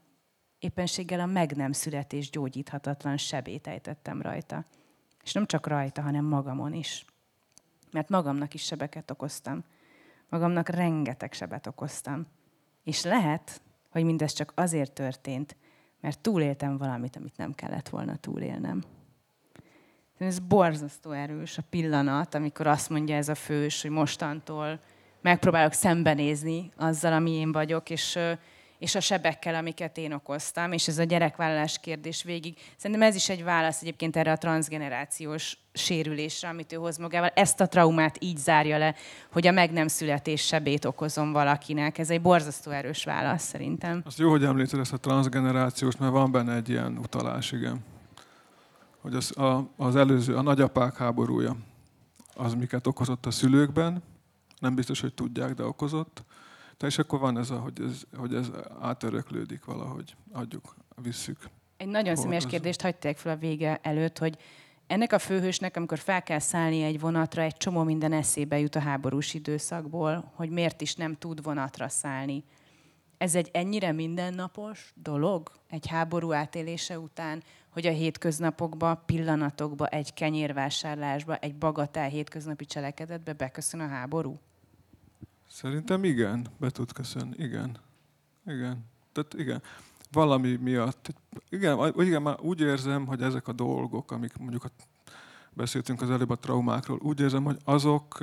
[0.59, 4.65] Éppenséggel a meg nem születés gyógyíthatatlan sebét ejtettem rajta.
[5.23, 7.05] És nem csak rajta, hanem magamon is.
[7.91, 9.63] Mert magamnak is sebeket okoztam.
[10.29, 12.27] Magamnak rengeteg sebet okoztam.
[12.83, 15.55] És lehet, hogy mindez csak azért történt,
[16.03, 18.83] mert túléltem valamit, amit nem kellett volna túlélnem.
[20.17, 24.79] Ez borzasztó erős a pillanat, amikor azt mondja ez a fős, hogy mostantól
[25.21, 28.19] megpróbálok szembenézni azzal, ami én vagyok, és,
[28.83, 32.57] és a sebekkel, amiket én okoztam, és ez a gyerekvállalás kérdés végig.
[32.77, 37.29] Szerintem ez is egy válasz egyébként erre a transgenerációs sérülésre, amit ő hoz magával.
[37.29, 38.95] Ezt a traumát így zárja le,
[39.31, 41.97] hogy a meg nem születés sebét okozom valakinek.
[41.97, 44.01] Ez egy borzasztó erős válasz szerintem.
[44.05, 47.91] Az jó, hogy említed ezt a transgenerációs, mert van benne egy ilyen utalás, igen
[49.03, 51.55] hogy az, a, az előző, a nagyapák háborúja,
[52.33, 54.03] az miket okozott a szülőkben,
[54.59, 56.23] nem biztos, hogy tudják, de okozott.
[56.83, 61.37] De és akkor van ez, a, hogy, ez, hogy ez átöröklődik valahogy, adjuk, visszük.
[61.77, 64.37] Egy nagyon személyes kérdést hagyták fel a vége előtt, hogy
[64.87, 68.79] ennek a főhősnek, amikor fel kell szállni egy vonatra, egy csomó minden eszébe jut a
[68.79, 72.43] háborús időszakból, hogy miért is nem tud vonatra szállni.
[73.17, 81.35] Ez egy ennyire mindennapos dolog egy háború átélése után, hogy a hétköznapokba, pillanatokba, egy kenyérvásárlásba,
[81.35, 84.39] egy bagatel hétköznapi cselekedetbe beköszön a háború?
[85.53, 87.77] Szerintem igen, be tud köszönni, igen.
[88.45, 88.85] Igen.
[89.11, 89.61] Tehát igen,
[90.11, 91.13] valami miatt.
[91.49, 94.69] Igen, igen, már úgy érzem, hogy ezek a dolgok, amik mondjuk a,
[95.51, 98.17] beszéltünk az előbb a traumákról, úgy érzem, hogy azok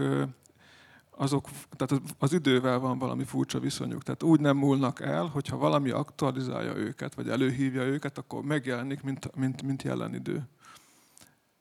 [1.11, 4.03] azok, tehát az, idővel van valami furcsa viszonyuk.
[4.03, 9.35] Tehát úgy nem múlnak el, hogyha valami aktualizálja őket, vagy előhívja őket, akkor megjelenik, mint,
[9.37, 10.49] mint, mint jelen idő.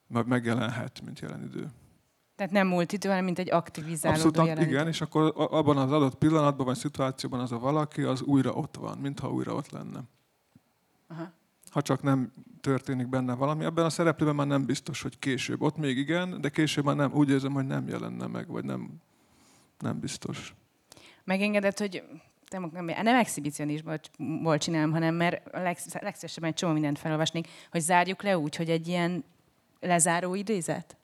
[0.08, 1.72] Vagy megjelenhet, mint jelen idő.
[2.40, 4.74] Tehát nem múlt idő, hanem mint egy aktivizálódó Abszolút, jelentés.
[4.74, 8.76] igen, és akkor abban az adott pillanatban, vagy szituációban az a valaki, az újra ott
[8.76, 10.00] van, mintha újra ott lenne.
[11.08, 11.32] Aha.
[11.72, 12.32] Ha csak nem
[12.62, 13.64] történik benne valami.
[13.66, 15.62] Ebben a szereplőben már nem biztos, hogy később.
[15.62, 17.14] Ott még igen, de később már nem.
[17.14, 18.90] Úgy érzem, hogy nem jelenne meg, vagy nem,
[19.80, 20.56] nem biztos.
[21.24, 22.04] Megengedett, hogy
[22.50, 27.82] nem, nem, nem exhibicionizmusból csinálom, hanem mert a legsz- legszívesebben egy csomó mindent felolvasnék, hogy
[27.82, 29.24] zárjuk le úgy, hogy egy ilyen
[29.80, 30.98] lezáró idézet?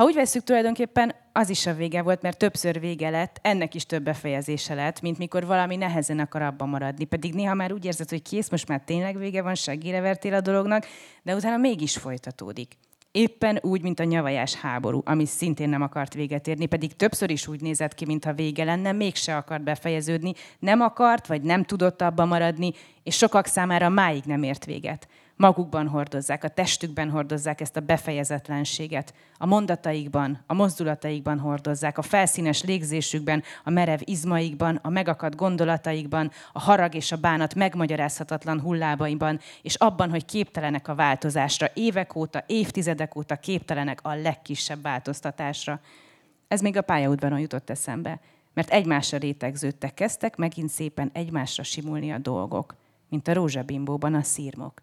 [0.00, 3.86] Ha úgy veszük, tulajdonképpen az is a vége volt, mert többször vége lett, ennek is
[3.86, 7.04] több befejezése lett, mint mikor valami nehezen akar abban maradni.
[7.04, 10.40] Pedig néha már úgy érzed, hogy kész, most már tényleg vége van, segére vertél a
[10.40, 10.86] dolognak,
[11.22, 12.76] de utána mégis folytatódik.
[13.12, 17.46] Éppen úgy, mint a nyavajás háború, ami szintén nem akart véget érni, pedig többször is
[17.46, 22.24] úgy nézett ki, mintha vége lenne, mégse akart befejeződni, nem akart, vagy nem tudott abba
[22.24, 22.72] maradni,
[23.02, 25.08] és sokak számára máig nem ért véget.
[25.40, 29.14] Magukban hordozzák, a testükben hordozzák ezt a befejezetlenséget.
[29.36, 36.58] A mondataikban, a mozdulataikban hordozzák, a felszínes légzésükben, a merev izmaikban, a megakadt gondolataikban, a
[36.58, 43.16] harag és a bánat megmagyarázhatatlan hullábaiban, és abban, hogy képtelenek a változásra, évek óta, évtizedek
[43.16, 45.80] óta képtelenek a legkisebb változtatásra.
[46.48, 48.20] Ez még a pályaudvaron jutott eszembe,
[48.54, 52.74] mert egymásra rétegződtek, kezdtek megint szépen egymásra simulni a dolgok,
[53.08, 54.82] mint a rózsabimbóban a szírmok.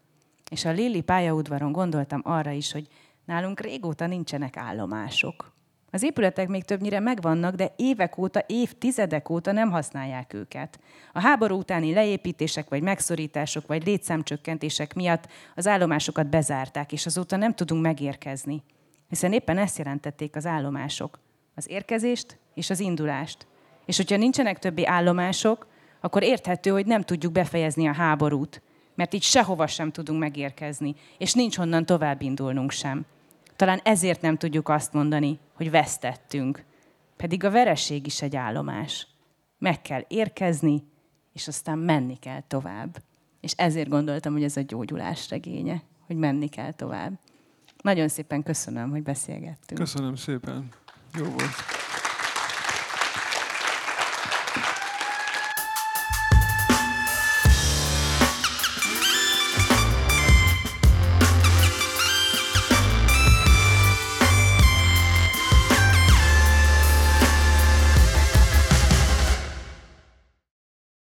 [0.50, 2.88] És a Lilli pályaudvaron gondoltam arra is, hogy
[3.24, 5.56] nálunk régóta nincsenek állomások.
[5.90, 10.80] Az épületek még többnyire megvannak, de évek óta, évtizedek óta nem használják őket.
[11.12, 17.54] A háború utáni leépítések, vagy megszorítások, vagy létszámcsökkentések miatt az állomásokat bezárták, és azóta nem
[17.54, 18.62] tudunk megérkezni.
[19.08, 21.18] Hiszen éppen ezt jelentették az állomások.
[21.54, 23.46] Az érkezést és az indulást.
[23.86, 25.66] És hogyha nincsenek többi állomások,
[26.00, 28.62] akkor érthető, hogy nem tudjuk befejezni a háborút,
[28.98, 33.04] mert így sehova sem tudunk megérkezni, és nincs honnan tovább indulnunk sem.
[33.56, 36.64] Talán ezért nem tudjuk azt mondani, hogy vesztettünk.
[37.16, 39.06] Pedig a vereség is egy állomás.
[39.58, 40.84] Meg kell érkezni,
[41.32, 43.02] és aztán menni kell tovább.
[43.40, 47.18] És ezért gondoltam, hogy ez a gyógyulás regénye, hogy menni kell tovább.
[47.82, 49.80] Nagyon szépen köszönöm, hogy beszélgettünk.
[49.80, 50.68] Köszönöm szépen.
[51.14, 51.77] Jó volt.